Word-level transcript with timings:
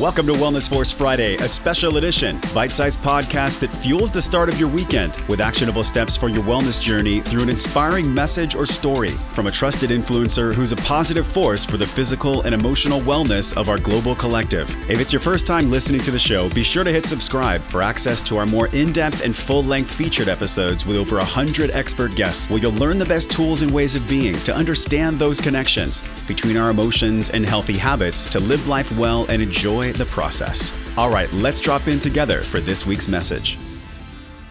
Welcome 0.00 0.26
to 0.26 0.32
Wellness 0.32 0.68
Force 0.68 0.90
Friday, 0.90 1.36
a 1.36 1.48
special 1.48 1.98
edition, 1.98 2.40
bite 2.52 2.72
sized 2.72 2.98
podcast 2.98 3.60
that 3.60 3.68
fuels 3.68 4.10
the 4.10 4.20
start 4.20 4.48
of 4.48 4.58
your 4.58 4.68
weekend 4.68 5.14
with 5.28 5.40
actionable 5.40 5.84
steps 5.84 6.16
for 6.16 6.28
your 6.28 6.42
wellness 6.42 6.80
journey 6.80 7.20
through 7.20 7.44
an 7.44 7.48
inspiring 7.48 8.12
message 8.12 8.56
or 8.56 8.66
story 8.66 9.12
from 9.34 9.46
a 9.46 9.52
trusted 9.52 9.90
influencer 9.90 10.52
who's 10.52 10.72
a 10.72 10.76
positive 10.76 11.24
force 11.24 11.64
for 11.64 11.76
the 11.76 11.86
physical 11.86 12.42
and 12.42 12.56
emotional 12.56 13.00
wellness 13.02 13.56
of 13.56 13.68
our 13.68 13.78
global 13.78 14.16
collective. 14.16 14.68
If 14.90 15.00
it's 15.00 15.12
your 15.12 15.20
first 15.20 15.46
time 15.46 15.70
listening 15.70 16.00
to 16.00 16.10
the 16.10 16.18
show, 16.18 16.50
be 16.50 16.64
sure 16.64 16.82
to 16.82 16.90
hit 16.90 17.06
subscribe 17.06 17.60
for 17.60 17.80
access 17.80 18.20
to 18.22 18.36
our 18.36 18.46
more 18.46 18.66
in 18.72 18.92
depth 18.92 19.24
and 19.24 19.34
full 19.34 19.62
length 19.62 19.94
featured 19.94 20.26
episodes 20.26 20.84
with 20.84 20.96
over 20.96 21.18
100 21.18 21.70
expert 21.70 22.16
guests 22.16 22.50
where 22.50 22.58
you'll 22.58 22.72
learn 22.72 22.98
the 22.98 23.04
best 23.04 23.30
tools 23.30 23.62
and 23.62 23.70
ways 23.72 23.94
of 23.94 24.08
being 24.08 24.34
to 24.40 24.52
understand 24.52 25.20
those 25.20 25.40
connections 25.40 26.02
between 26.26 26.56
our 26.56 26.70
emotions 26.70 27.30
and 27.30 27.46
healthy 27.46 27.78
habits 27.78 28.26
to 28.26 28.40
live 28.40 28.66
life 28.66 28.90
well 28.98 29.24
and 29.28 29.40
enjoy 29.40 29.83
the 29.92 30.06
process. 30.06 30.72
All 30.96 31.10
right, 31.10 31.32
let's 31.32 31.60
drop 31.60 31.88
in 31.88 32.00
together 32.00 32.40
for 32.40 32.60
this 32.60 32.86
week's 32.86 33.08
message. 33.08 33.58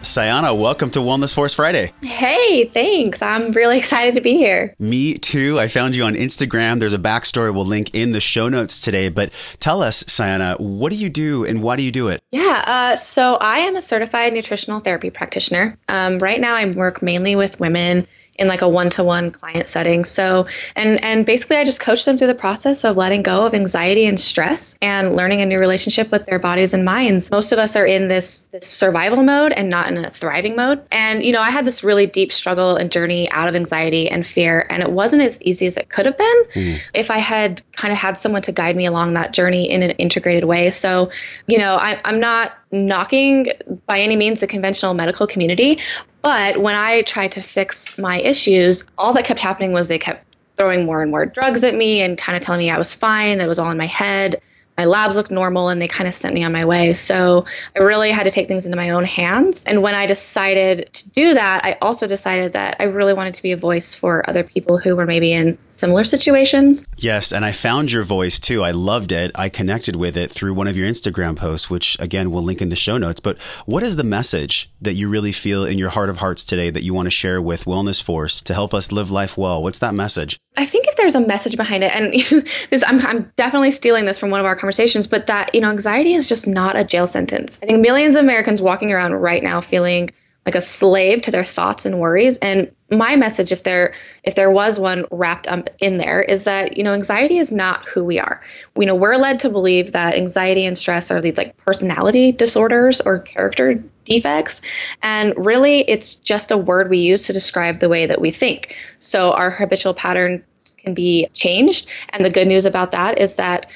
Sayana, 0.04 0.58
welcome 0.58 0.90
to 0.90 0.98
Wellness 0.98 1.34
Force 1.34 1.54
Friday. 1.54 1.90
Hey, 2.02 2.66
thanks. 2.66 3.22
I'm 3.22 3.52
really 3.52 3.78
excited 3.78 4.14
to 4.16 4.20
be 4.20 4.36
here. 4.36 4.74
Me 4.78 5.16
too. 5.16 5.58
I 5.58 5.68
found 5.68 5.96
you 5.96 6.04
on 6.04 6.14
Instagram. 6.14 6.78
There's 6.78 6.92
a 6.92 6.98
backstory 6.98 7.54
we'll 7.54 7.64
link 7.64 7.94
in 7.94 8.12
the 8.12 8.20
show 8.20 8.50
notes 8.50 8.82
today. 8.82 9.08
But 9.08 9.32
tell 9.60 9.82
us, 9.82 10.04
Sayana, 10.04 10.60
what 10.60 10.90
do 10.90 10.96
you 10.96 11.08
do 11.08 11.46
and 11.46 11.62
why 11.62 11.76
do 11.76 11.82
you 11.82 11.90
do 11.90 12.08
it? 12.08 12.22
Yeah, 12.32 12.62
uh, 12.66 12.96
so 12.96 13.36
I 13.36 13.60
am 13.60 13.76
a 13.76 13.82
certified 13.82 14.34
nutritional 14.34 14.80
therapy 14.80 15.08
practitioner. 15.08 15.78
Um, 15.88 16.18
right 16.18 16.40
now, 16.40 16.54
I 16.54 16.70
work 16.70 17.00
mainly 17.02 17.34
with 17.34 17.58
women 17.58 18.06
in 18.36 18.48
like 18.48 18.62
a 18.62 18.68
one-to-one 18.68 19.30
client 19.30 19.68
setting. 19.68 20.04
So, 20.04 20.46
and 20.74 21.02
and 21.02 21.26
basically 21.26 21.56
I 21.56 21.64
just 21.64 21.80
coach 21.80 22.04
them 22.04 22.18
through 22.18 22.28
the 22.28 22.34
process 22.34 22.84
of 22.84 22.96
letting 22.96 23.22
go 23.22 23.46
of 23.46 23.54
anxiety 23.54 24.06
and 24.06 24.18
stress 24.18 24.76
and 24.82 25.14
learning 25.14 25.40
a 25.40 25.46
new 25.46 25.58
relationship 25.58 26.10
with 26.10 26.26
their 26.26 26.38
bodies 26.38 26.74
and 26.74 26.84
minds. 26.84 27.30
Most 27.30 27.52
of 27.52 27.58
us 27.58 27.76
are 27.76 27.86
in 27.86 28.08
this 28.08 28.42
this 28.52 28.66
survival 28.66 29.22
mode 29.22 29.52
and 29.52 29.70
not 29.70 29.88
in 29.88 30.04
a 30.04 30.10
thriving 30.10 30.56
mode. 30.56 30.84
And 30.90 31.24
you 31.24 31.32
know, 31.32 31.40
I 31.40 31.50
had 31.50 31.64
this 31.64 31.84
really 31.84 32.06
deep 32.06 32.32
struggle 32.32 32.76
and 32.76 32.90
journey 32.90 33.30
out 33.30 33.48
of 33.48 33.54
anxiety 33.54 34.08
and 34.08 34.26
fear, 34.26 34.66
and 34.68 34.82
it 34.82 34.90
wasn't 34.90 35.22
as 35.22 35.40
easy 35.42 35.66
as 35.66 35.76
it 35.76 35.88
could 35.88 36.06
have 36.06 36.18
been 36.18 36.44
mm. 36.54 36.80
if 36.92 37.10
I 37.10 37.18
had 37.18 37.62
kind 37.72 37.92
of 37.92 37.98
had 37.98 38.16
someone 38.16 38.42
to 38.42 38.52
guide 38.52 38.76
me 38.76 38.86
along 38.86 39.14
that 39.14 39.32
journey 39.32 39.70
in 39.70 39.82
an 39.82 39.90
integrated 39.92 40.44
way. 40.44 40.70
So, 40.70 41.10
you 41.46 41.58
know, 41.58 41.76
I, 41.76 41.98
I'm 42.04 42.20
not 42.20 42.56
knocking 42.72 43.46
by 43.86 44.00
any 44.00 44.16
means 44.16 44.40
the 44.40 44.46
conventional 44.46 44.94
medical 44.94 45.26
community, 45.26 45.78
but 46.24 46.56
when 46.56 46.74
I 46.74 47.02
tried 47.02 47.32
to 47.32 47.42
fix 47.42 47.98
my 47.98 48.18
issues, 48.18 48.84
all 48.96 49.12
that 49.12 49.26
kept 49.26 49.40
happening 49.40 49.72
was 49.72 49.88
they 49.88 49.98
kept 49.98 50.24
throwing 50.56 50.86
more 50.86 51.02
and 51.02 51.10
more 51.10 51.26
drugs 51.26 51.64
at 51.64 51.74
me 51.74 52.00
and 52.00 52.16
kind 52.16 52.34
of 52.34 52.42
telling 52.42 52.60
me 52.60 52.70
I 52.70 52.78
was 52.78 52.94
fine, 52.94 53.38
that 53.38 53.44
it 53.44 53.48
was 53.48 53.58
all 53.58 53.70
in 53.70 53.76
my 53.76 53.86
head 53.86 54.40
my 54.76 54.84
labs 54.84 55.16
looked 55.16 55.30
normal 55.30 55.68
and 55.68 55.80
they 55.80 55.88
kind 55.88 56.08
of 56.08 56.14
sent 56.14 56.34
me 56.34 56.44
on 56.44 56.52
my 56.52 56.64
way. 56.64 56.94
So 56.94 57.46
I 57.76 57.82
really 57.82 58.10
had 58.10 58.24
to 58.24 58.30
take 58.30 58.48
things 58.48 58.66
into 58.66 58.76
my 58.76 58.90
own 58.90 59.04
hands. 59.04 59.64
And 59.64 59.82
when 59.82 59.94
I 59.94 60.06
decided 60.06 60.92
to 60.92 61.10
do 61.10 61.34
that, 61.34 61.64
I 61.64 61.76
also 61.80 62.06
decided 62.06 62.52
that 62.52 62.76
I 62.80 62.84
really 62.84 63.14
wanted 63.14 63.34
to 63.34 63.42
be 63.42 63.52
a 63.52 63.56
voice 63.56 63.94
for 63.94 64.28
other 64.28 64.42
people 64.42 64.78
who 64.78 64.96
were 64.96 65.06
maybe 65.06 65.32
in 65.32 65.58
similar 65.68 66.04
situations. 66.04 66.86
Yes. 66.96 67.32
And 67.32 67.44
I 67.44 67.52
found 67.52 67.92
your 67.92 68.04
voice 68.04 68.40
too. 68.40 68.64
I 68.64 68.72
loved 68.72 69.12
it. 69.12 69.30
I 69.34 69.48
connected 69.48 69.96
with 69.96 70.16
it 70.16 70.30
through 70.30 70.54
one 70.54 70.66
of 70.66 70.76
your 70.76 70.88
Instagram 70.88 71.36
posts, 71.36 71.70
which 71.70 71.96
again, 72.00 72.30
we'll 72.30 72.42
link 72.42 72.60
in 72.60 72.68
the 72.68 72.76
show 72.76 72.98
notes. 72.98 73.20
But 73.20 73.38
what 73.66 73.82
is 73.82 73.96
the 73.96 74.04
message 74.04 74.70
that 74.80 74.94
you 74.94 75.08
really 75.08 75.32
feel 75.32 75.64
in 75.64 75.78
your 75.78 75.90
heart 75.90 76.10
of 76.10 76.18
hearts 76.18 76.44
today 76.44 76.70
that 76.70 76.82
you 76.82 76.94
want 76.94 77.06
to 77.06 77.10
share 77.10 77.40
with 77.40 77.64
Wellness 77.64 78.02
Force 78.02 78.40
to 78.42 78.54
help 78.54 78.74
us 78.74 78.92
live 78.92 79.10
life 79.10 79.36
well? 79.36 79.62
What's 79.62 79.78
that 79.78 79.94
message? 79.94 80.38
I 80.56 80.66
think 80.66 80.86
if 80.86 80.96
there's 80.96 81.16
a 81.16 81.20
message 81.20 81.56
behind 81.56 81.82
it, 81.82 81.92
and 81.94 82.12
this, 82.70 82.84
I'm, 82.86 83.04
I'm 83.04 83.32
definitely 83.36 83.72
stealing 83.72 84.04
this 84.04 84.18
from 84.18 84.30
one 84.30 84.40
of 84.40 84.46
our 84.46 84.56
conversations, 84.64 85.06
but 85.06 85.26
that, 85.26 85.54
you 85.54 85.60
know, 85.60 85.68
anxiety 85.68 86.14
is 86.14 86.26
just 86.26 86.46
not 86.46 86.74
a 86.74 86.84
jail 86.84 87.06
sentence. 87.06 87.60
I 87.62 87.66
think 87.66 87.82
millions 87.82 88.16
of 88.16 88.24
Americans 88.24 88.62
walking 88.62 88.92
around 88.92 89.12
right 89.12 89.42
now 89.42 89.60
feeling 89.60 90.08
like 90.46 90.54
a 90.54 90.60
slave 90.62 91.20
to 91.22 91.30
their 91.30 91.44
thoughts 91.44 91.84
and 91.84 92.00
worries. 92.00 92.38
And 92.38 92.74
my 92.90 93.16
message 93.16 93.52
if 93.52 93.62
there 93.62 93.92
if 94.22 94.34
there 94.34 94.50
was 94.50 94.80
one 94.80 95.04
wrapped 95.10 95.48
up 95.48 95.68
in 95.80 95.98
there 95.98 96.22
is 96.22 96.44
that 96.44 96.76
you 96.76 96.84
know 96.84 96.94
anxiety 96.94 97.38
is 97.38 97.52
not 97.52 97.86
who 97.86 98.04
we 98.04 98.18
are. 98.18 98.42
We 98.74 98.86
know 98.86 98.94
we're 98.94 99.16
led 99.16 99.40
to 99.40 99.50
believe 99.50 99.92
that 99.92 100.14
anxiety 100.14 100.64
and 100.64 100.78
stress 100.78 101.10
are 101.10 101.20
these 101.20 101.36
like 101.36 101.58
personality 101.58 102.32
disorders 102.32 103.02
or 103.02 103.18
character 103.18 103.82
defects. 104.04 104.62
And 105.02 105.34
really 105.36 105.80
it's 105.80 106.16
just 106.16 106.52
a 106.52 106.58
word 106.58 106.88
we 106.88 106.98
use 106.98 107.26
to 107.26 107.34
describe 107.34 107.80
the 107.80 107.88
way 107.90 108.06
that 108.06 108.20
we 108.20 108.30
think. 108.30 108.76
So 108.98 109.32
our 109.32 109.50
habitual 109.50 109.92
patterns 109.92 110.42
can 110.78 110.94
be 110.94 111.28
changed. 111.34 111.90
And 112.10 112.24
the 112.24 112.30
good 112.30 112.48
news 112.48 112.64
about 112.66 112.92
that 112.92 113.18
is 113.18 113.36
that 113.36 113.66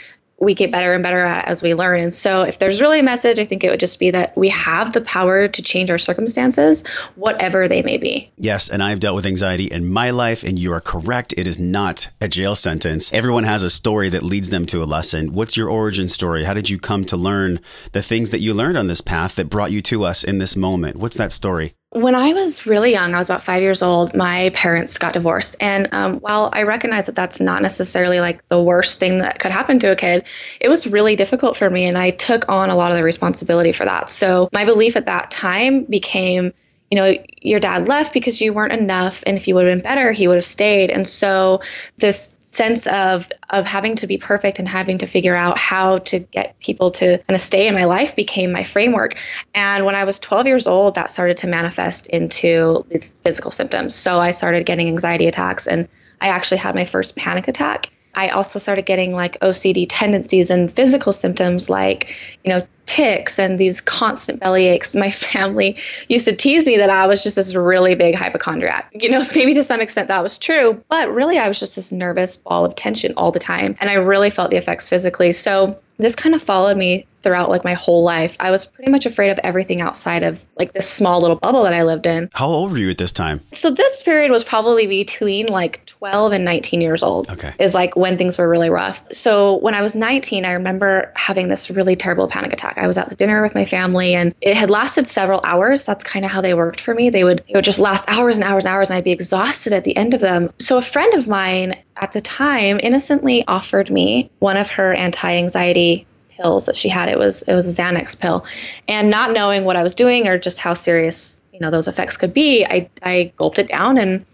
we 0.41 0.55
get 0.55 0.71
better 0.71 0.95
and 0.95 1.03
better 1.03 1.25
at 1.25 1.47
as 1.49 1.63
we 1.63 1.75
learn. 1.75 2.01
And 2.01 2.15
so, 2.15 2.43
if 2.43 2.59
there's 2.59 2.81
really 2.81 3.01
a 3.01 3.03
message, 3.03 3.39
I 3.39 3.45
think 3.45 3.65
it 3.65 3.71
would 3.71 3.81
just 3.81 3.99
be 3.99 4.11
that 4.13 4.37
we 4.37 4.49
have 4.51 4.93
the 4.93 5.01
power 5.01 5.49
to 5.49 5.63
change 5.63 5.91
our 5.91 5.99
circumstances, 5.99 6.87
whatever 7.17 7.69
they 7.69 7.83
may 7.83 7.99
be. 7.99 8.31
Yes. 8.37 8.69
And 8.69 8.83
I've 8.83 9.01
dealt 9.01 9.17
with 9.17 9.27
anxiety 9.27 9.65
in 9.65 9.89
my 9.89 10.11
life, 10.11 10.45
and 10.45 10.59
you 10.59 10.73
are 10.73 10.81
correct. 10.81 11.35
It 11.37 11.47
is 11.47 11.59
not 11.59 12.09
a 12.21 12.29
jail 12.29 12.55
sentence. 12.55 13.13
Everyone 13.13 13.45
has 13.45 13.63
a 13.63 13.71
story 13.71 14.09
that 14.11 14.23
leads 14.23 14.51
them 14.51 14.67
to 14.67 14.83
a 14.83 14.87
lesson. 14.87 15.33
What's 15.33 15.57
your 15.57 15.69
origin 15.69 16.09
story? 16.09 16.45
How 16.45 16.55
did 16.55 16.71
you 16.71 16.79
come 16.79 17.05
to 17.07 17.17
learn 17.17 17.61
the 17.93 18.03
things 18.03 18.31
that 18.31 18.41
you 18.41 18.55
learned 18.55 18.79
on 18.79 18.87
this 18.87 19.01
path 19.01 19.35
that 19.37 19.51
brought 19.51 19.73
you 19.73 19.83
to 19.83 20.05
us 20.05 20.23
in 20.23 20.39
this 20.39 20.57
moment? 20.57 20.97
What's 20.97 21.17
that 21.17 21.33
story? 21.33 21.75
When 21.91 22.15
I 22.15 22.35
was 22.35 22.67
really 22.67 22.93
young, 22.93 23.15
I 23.15 23.19
was 23.19 23.31
about 23.31 23.43
five 23.43 23.63
years 23.63 23.83
old, 23.83 24.15
my 24.15 24.51
parents 24.51 24.99
got 24.99 25.15
divorced. 25.15 25.57
And 25.59 25.89
um, 25.93 26.17
while 26.17 26.51
I 26.53 26.65
recognize 26.65 27.07
that 27.07 27.15
that's 27.15 27.41
not 27.41 27.63
necessarily 27.63 28.21
like 28.21 28.47
the 28.49 28.63
worst 28.63 29.01
thing 29.01 29.21
that 29.21 29.39
could 29.39 29.53
happen 29.53 29.79
to 29.79 29.93
a 29.93 29.97
kid, 29.97 30.25
it 30.61 30.69
was 30.69 30.87
really 30.87 31.17
difficult 31.17 31.57
for 31.57 31.71
me. 31.71 31.87
And 31.87 31.97
I 31.97 32.11
took 32.11 32.47
on 32.51 32.69
a 32.69 32.77
lot 32.77 32.91
of 32.91 32.99
the 32.99 33.05
responsibility 33.05 33.73
for 33.73 33.87
that. 33.87 34.11
So 34.11 34.51
my 34.53 34.67
belief 34.67 34.97
at 34.97 35.07
that 35.07 35.31
time 35.31 35.85
became, 35.85 36.53
you 36.91 36.97
know, 36.97 37.15
your 37.41 37.59
dad 37.59 37.89
left 37.89 38.13
because 38.13 38.39
you 38.39 38.53
weren't 38.53 38.75
enough. 38.75 39.25
And 39.27 39.39
if 39.39 39.49
you 39.49 39.55
would 39.55 39.67
have 39.67 39.75
been 39.75 39.83
better, 39.83 40.13
he 40.13 40.29
would 40.29 40.37
have 40.37 40.45
stayed. 40.45 40.91
And 40.91 41.09
so 41.09 41.63
this 41.97 42.37
sense 42.51 42.87
of 42.87 43.29
of 43.51 43.67
having 43.67 43.97
to 43.97 44.07
be 44.07 44.17
perfect 44.17 44.59
and 44.59 44.67
having 44.67 44.99
to 44.99 45.07
figure 45.07 45.35
out 45.35 45.59
how 45.59 45.99
to 45.99 46.19
get 46.19 46.59
people 46.61 46.91
to 46.91 47.19
kind 47.19 47.35
of 47.35 47.41
stay 47.41 47.69
in 47.69 47.75
my 47.75 47.85
life 47.85 48.17
became 48.17 48.53
my 48.53 48.65
framework. 48.65 49.17
And 49.55 49.85
when 49.85 49.95
I 49.95 50.05
was 50.05 50.19
12 50.19 50.47
years 50.47 50.67
old, 50.67 50.95
that 50.95 51.11
started 51.11 51.39
to 51.39 51.47
manifest 51.47 52.07
into 52.07 52.87
physical 53.23 53.51
symptoms. 53.51 53.95
So 53.95 54.19
I 54.19 54.31
started 54.31 54.65
getting 54.65 54.89
anxiety 54.89 55.27
attacks 55.27 55.67
and 55.67 55.89
I 56.21 56.29
actually 56.29 56.59
had 56.59 56.75
my 56.75 56.85
first 56.85 57.17
panic 57.17 57.49
attack. 57.49 57.91
I 58.15 58.29
also 58.29 58.59
started 58.59 58.87
getting 58.87 59.13
like 59.13 59.39
OCD 59.41 59.87
tendencies 59.89 60.51
and 60.51 60.71
physical 60.71 61.13
symptoms 61.13 61.71
like, 61.71 62.17
you 62.45 62.53
know, 62.53 62.67
tics 62.87 63.39
and 63.39 63.59
these 63.59 63.81
constant 63.81 64.41
belly 64.41 64.67
aches. 64.67 64.97
My 64.97 65.11
family 65.29 65.77
used 66.09 66.25
to 66.25 66.35
tease 66.35 66.67
me 66.67 66.79
that 66.79 66.91
I 66.91 67.07
was 67.07 67.23
just 67.23 67.37
this 67.37 67.55
really 67.55 67.95
big 67.95 68.15
hypochondriac. 68.15 68.91
You 68.95 69.11
know, 69.11 69.25
maybe 69.35 69.55
to 69.55 69.63
some 69.63 69.81
extent 69.81 70.09
that 70.09 70.23
was 70.23 70.39
true, 70.39 70.83
but 70.89 71.13
really 71.13 71.39
I 71.39 71.49
was 71.49 71.61
just 71.61 71.77
this 71.77 71.93
nervous 71.93 72.37
ball 72.37 72.65
of 72.65 72.75
tension 72.75 73.13
all 73.17 73.31
the 73.31 73.39
time. 73.39 73.77
And 73.81 73.91
I 73.91 73.95
really 73.95 74.31
felt 74.31 74.51
the 74.51 74.57
effects 74.57 74.89
physically. 74.89 75.33
So 75.33 75.79
this 75.99 76.17
kind 76.17 76.35
of 76.35 76.43
followed 76.43 76.77
me 76.77 77.07
throughout 77.23 77.51
like 77.51 77.65
my 77.65 77.75
whole 77.75 78.03
life. 78.03 78.37
I 78.41 78.51
was 78.51 78.67
pretty 78.67 78.91
much 78.91 79.07
afraid 79.07 79.31
of 79.31 79.39
everything 79.43 79.81
outside 79.81 80.23
of 80.23 80.43
like 80.57 80.73
this 80.73 80.89
small 80.89 81.21
little 81.21 81.37
bubble 81.37 81.65
that 81.65 81.73
I 81.75 81.83
lived 81.83 82.07
in. 82.07 82.31
How 82.35 82.47
old 82.47 82.73
were 82.73 82.79
you 82.79 82.91
at 82.91 82.99
this 82.99 83.13
time? 83.13 83.41
So 83.53 83.71
this 83.71 84.03
period 84.03 84.31
was 84.31 84.45
probably 84.45 84.87
between 84.87 85.47
like 85.47 85.85
12 85.87 86.33
and 86.33 86.45
19 86.45 86.81
years 86.81 87.03
old. 87.03 87.31
Okay. 87.31 87.55
Is 87.59 87.75
like 87.75 87.97
when 87.97 88.19
things 88.19 88.39
were 88.39 88.49
really 88.49 88.71
rough. 88.71 89.03
So 89.13 89.57
when 89.57 89.75
I 89.75 89.83
was 89.83 89.95
19, 89.95 90.45
I 90.45 90.53
remember 90.53 91.13
having 91.17 91.49
this 91.49 91.71
really 91.71 91.97
terrible 91.97 92.29
panic 92.29 92.53
attack. 92.53 92.79
I 92.79 92.87
was 92.87 92.99
at 92.99 93.09
the 93.09 93.17
dinner 93.17 93.43
with 93.43 93.55
my 93.55 93.65
family 93.65 94.15
and 94.15 94.35
it 94.41 94.57
had 94.57 94.71
lasted 94.71 95.07
several 95.07 95.41
hours. 95.45 95.87
That's 95.87 96.05
kind 96.05 96.25
of 96.25 96.31
how 96.31 96.41
they 96.41 96.55
worked 96.55 96.81
for 96.81 96.95
me. 96.95 97.11
They 97.11 97.25
would 97.25 97.45
they 97.49 97.55
would 97.55 97.65
just 97.65 97.79
last 97.79 98.05
hours 98.09 98.37
and 98.39 98.45
hours 98.45 98.65
and 98.65 98.73
hours 98.73 98.91
and 98.91 98.97
I'd 98.97 99.05
be 99.05 99.13
exhausted 99.13 99.73
at 99.73 99.85
the 99.85 99.97
end 99.97 100.15
of 100.15 100.21
them. 100.21 100.53
So 100.59 100.79
a 100.79 100.83
friend 100.83 101.15
of 101.15 101.29
mine 101.29 101.77
at 101.97 102.13
the 102.13 102.21
time 102.21 102.79
innocently 102.83 103.45
offered 103.47 103.91
me 103.91 104.31
one 104.39 104.57
of 104.57 104.69
her 104.71 104.95
anti-anxiety 104.95 106.07
pills 106.39 106.67
that 106.67 106.77
she 106.77 106.89
had. 106.89 107.09
It 107.09 107.19
was 107.19 107.43
it 107.43 107.55
was 107.55 107.79
a 107.79 107.83
Xanax 107.83 108.19
pill, 108.19 108.47
and 108.87 109.11
not 109.11 109.33
knowing 109.33 109.65
what 109.65 109.77
I 109.77 109.83
was 109.83 109.95
doing 109.95 110.27
or 110.27 110.39
just 110.39 110.59
how 110.59 110.75
serious 110.75 111.43
you 111.53 111.61
know 111.61 111.71
those 111.71 111.89
effects 111.89 112.17
could 112.17 112.33
be, 112.33 112.65
I 112.65 112.89
I 113.03 113.33
gulped 113.37 113.59
it 113.59 113.69
down. 113.69 113.99
And 113.99 114.25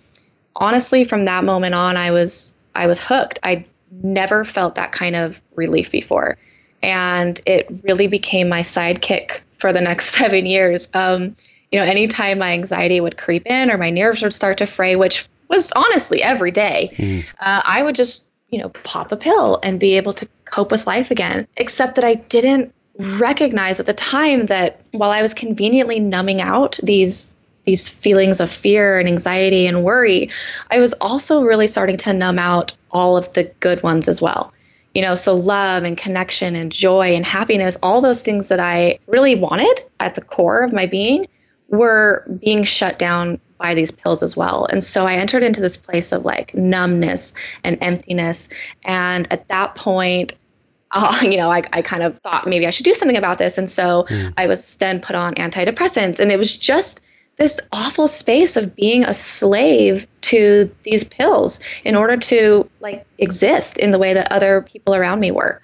honestly, 0.55 1.05
from 1.05 1.25
that 1.25 1.45
moment 1.45 1.75
on, 1.75 1.97
I 1.97 2.11
was 2.11 2.55
I 2.75 2.87
was 2.87 3.01
hooked. 3.01 3.41
I 3.43 3.65
never 3.91 4.45
felt 4.45 4.75
that 4.75 4.93
kind 4.93 5.17
of 5.17 5.41
relief 5.55 5.91
before, 5.91 6.37
and 6.83 7.41
it 7.47 7.67
really 7.83 8.07
became 8.07 8.49
my 8.49 8.61
sidekick 8.61 9.41
for 9.57 9.73
the 9.73 9.81
next 9.81 10.11
seven 10.17 10.47
years. 10.47 10.95
Um, 10.95 11.35
you 11.73 11.81
know, 11.81 11.87
anytime 11.87 12.39
my 12.39 12.53
anxiety 12.53 13.01
would 13.01 13.17
creep 13.17 13.47
in 13.47 13.71
or 13.71 13.79
my 13.79 13.91
nerves 13.91 14.23
would 14.23 14.35
start 14.35 14.59
to 14.59 14.67
fray, 14.67 14.95
which 14.95 15.27
was 15.49 15.73
honestly 15.73 16.23
every 16.23 16.51
day, 16.51 16.93
mm. 16.95 17.25
uh, 17.41 17.63
I 17.65 17.83
would 17.83 17.95
just 17.97 18.27
you 18.55 18.61
know, 18.61 18.69
pop 18.69 19.11
a 19.11 19.17
pill 19.17 19.59
and 19.65 19.81
be 19.81 19.97
able 19.97 20.13
to 20.13 20.29
cope 20.45 20.71
with 20.71 20.87
life 20.87 21.11
again. 21.11 21.49
Except 21.57 21.97
that 21.97 22.05
I 22.05 22.15
didn't 22.15 22.73
recognize 22.97 23.81
at 23.81 23.87
the 23.87 23.93
time 23.93 24.47
that 24.47 24.81
while 24.93 25.11
I 25.11 25.23
was 25.23 25.35
conveniently 25.35 25.99
numbing 25.99 26.41
out 26.41 26.79
these 26.81 27.35
these 27.65 27.89
feelings 27.89 28.39
of 28.39 28.51
fear 28.53 29.01
and 29.01 29.09
anxiety 29.09 29.67
and 29.67 29.83
worry, 29.83 30.31
I 30.71 30.79
was 30.79 30.93
also 31.01 31.43
really 31.43 31.67
starting 31.67 31.97
to 31.97 32.13
numb 32.13 32.39
out 32.39 32.77
all 32.93 33.17
of 33.17 33.33
the 33.33 33.45
good 33.59 33.83
ones 33.83 34.07
as 34.07 34.23
well. 34.23 34.53
You 34.95 35.03
know, 35.03 35.17
so 35.17 35.35
love 35.35 35.83
and 35.83 35.99
connection 35.99 36.55
and 36.55 36.71
joy 36.71 37.17
and 37.17 37.27
happiness, 37.27 37.77
all 37.83 38.03
those 38.03 38.23
things 38.23 38.51
that 38.51 38.61
I 38.61 39.01
really 39.09 39.35
wanted 39.35 39.83
at 39.99 40.15
the 40.15 40.21
core 40.21 40.63
of 40.63 40.73
my 40.73 40.87
being 40.87 41.27
were 41.69 42.25
being 42.39 42.63
shut 42.63 43.01
down 43.01 43.41
by 43.65 43.73
these 43.73 43.91
pills 43.91 44.23
as 44.23 44.37
well. 44.37 44.67
And 44.67 44.85
so 44.85 45.07
I 45.07 45.15
entered 45.15 45.43
into 45.43 45.63
this 45.63 45.79
place 45.79 46.13
of 46.13 46.23
like 46.23 46.55
numbness 46.55 47.33
and 47.65 47.79
emptiness. 47.81 48.51
And 48.85 49.27
at 49.33 49.49
that 49.49 49.75
point, 49.75 50.35
uh, 50.91 51.19
you 51.23 51.39
know, 51.39 51.51
I, 51.51 51.63
I 51.73 51.81
kind 51.81 52.03
of 52.03 52.19
thought 52.19 52.47
maybe 52.47 52.67
I 52.67 52.71
should 52.71 52.85
do 52.85 52.93
something 52.93 53.17
about 53.17 53.39
this. 53.39 53.57
And 53.57 53.71
so 53.71 54.05
mm. 54.11 54.35
I 54.37 54.47
was 54.47 54.77
then 54.77 55.01
put 55.01 55.17
on 55.17 55.35
antidepressants. 55.37 56.21
And 56.21 56.31
it 56.31 56.37
was 56.37 56.59
just 56.59 57.01
this 57.37 57.59
awful 57.73 58.07
space 58.07 58.59
of 58.59 58.77
being 58.77 59.03
a 59.03 59.15
slave 59.15 60.07
to 60.21 60.71
these 60.83 61.03
pills 61.03 61.59
in 61.85 61.97
order 61.97 62.19
to 62.19 62.69
like 62.81 63.07
exist 63.17 63.79
in 63.79 63.93
the 63.93 63.99
way 63.99 64.13
that 64.13 64.31
other 64.31 64.61
people 64.61 64.95
around 64.95 65.21
me 65.21 65.31
were 65.31 65.63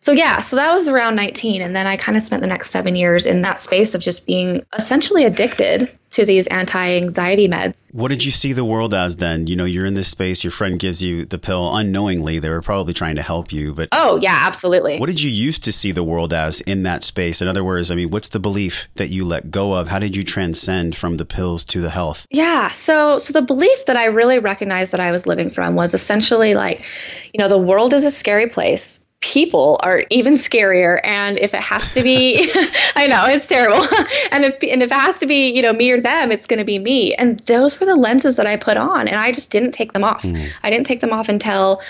so 0.00 0.12
yeah, 0.12 0.40
so 0.40 0.56
that 0.56 0.72
was 0.72 0.88
around 0.88 1.14
19 1.14 1.62
and 1.62 1.76
then 1.76 1.86
I 1.86 1.96
kind 1.96 2.16
of 2.16 2.22
spent 2.22 2.42
the 2.42 2.48
next 2.48 2.70
7 2.70 2.96
years 2.96 3.26
in 3.26 3.42
that 3.42 3.60
space 3.60 3.94
of 3.94 4.00
just 4.00 4.26
being 4.26 4.64
essentially 4.76 5.24
addicted 5.24 5.90
to 6.10 6.24
these 6.24 6.46
anti-anxiety 6.48 7.48
meds. 7.48 7.84
What 7.92 8.08
did 8.08 8.24
you 8.24 8.30
see 8.30 8.52
the 8.52 8.64
world 8.64 8.94
as 8.94 9.16
then? 9.16 9.46
You 9.46 9.56
know, 9.56 9.64
you're 9.64 9.86
in 9.86 9.94
this 9.94 10.08
space, 10.08 10.42
your 10.42 10.50
friend 10.50 10.78
gives 10.78 11.02
you 11.02 11.24
the 11.24 11.38
pill 11.38 11.74
unknowingly. 11.76 12.38
They 12.40 12.50
were 12.50 12.62
probably 12.62 12.94
trying 12.94 13.16
to 13.16 13.22
help 13.22 13.52
you, 13.52 13.74
but 13.74 13.90
Oh, 13.92 14.18
yeah, 14.20 14.40
absolutely. 14.42 14.98
What 14.98 15.06
did 15.06 15.20
you 15.20 15.30
used 15.30 15.64
to 15.64 15.72
see 15.72 15.92
the 15.92 16.02
world 16.02 16.32
as 16.32 16.60
in 16.62 16.82
that 16.82 17.04
space? 17.04 17.40
In 17.40 17.46
other 17.46 17.62
words, 17.62 17.90
I 17.90 17.94
mean, 17.94 18.10
what's 18.10 18.30
the 18.30 18.40
belief 18.40 18.88
that 18.96 19.10
you 19.10 19.24
let 19.24 19.50
go 19.50 19.74
of? 19.74 19.86
How 19.86 19.98
did 19.98 20.16
you 20.16 20.24
transcend 20.24 20.96
from 20.96 21.16
the 21.16 21.24
pills 21.24 21.64
to 21.66 21.80
the 21.80 21.90
health? 21.90 22.26
Yeah, 22.30 22.68
so 22.68 23.18
so 23.18 23.32
the 23.32 23.42
belief 23.42 23.86
that 23.86 23.96
I 23.96 24.06
really 24.06 24.38
recognized 24.38 24.92
that 24.92 25.00
I 25.00 25.12
was 25.12 25.26
living 25.26 25.50
from 25.50 25.74
was 25.74 25.94
essentially 25.94 26.54
like, 26.54 26.84
you 27.32 27.38
know, 27.38 27.48
the 27.48 27.58
world 27.58 27.92
is 27.92 28.04
a 28.04 28.10
scary 28.10 28.48
place 28.48 29.04
people 29.20 29.78
are 29.82 30.04
even 30.08 30.32
scarier 30.32 30.98
and 31.04 31.38
if 31.38 31.52
it 31.52 31.60
has 31.60 31.90
to 31.90 32.02
be 32.02 32.50
i 32.96 33.06
know 33.06 33.26
it's 33.26 33.46
terrible 33.46 33.82
and 34.32 34.44
if 34.44 34.54
and 34.62 34.82
if 34.82 34.90
it 34.90 34.94
has 34.94 35.18
to 35.18 35.26
be 35.26 35.50
you 35.50 35.62
know 35.62 35.72
me 35.72 35.90
or 35.90 36.00
them 36.00 36.32
it's 36.32 36.46
going 36.46 36.58
to 36.58 36.64
be 36.64 36.78
me 36.78 37.14
and 37.14 37.38
those 37.40 37.78
were 37.78 37.86
the 37.86 37.96
lenses 37.96 38.36
that 38.36 38.46
i 38.46 38.56
put 38.56 38.76
on 38.76 39.06
and 39.08 39.16
i 39.16 39.30
just 39.30 39.50
didn't 39.50 39.72
take 39.72 39.92
them 39.92 40.04
off 40.04 40.22
mm. 40.22 40.48
i 40.62 40.70
didn't 40.70 40.86
take 40.86 41.00
them 41.00 41.12
off 41.12 41.28
until 41.28 41.82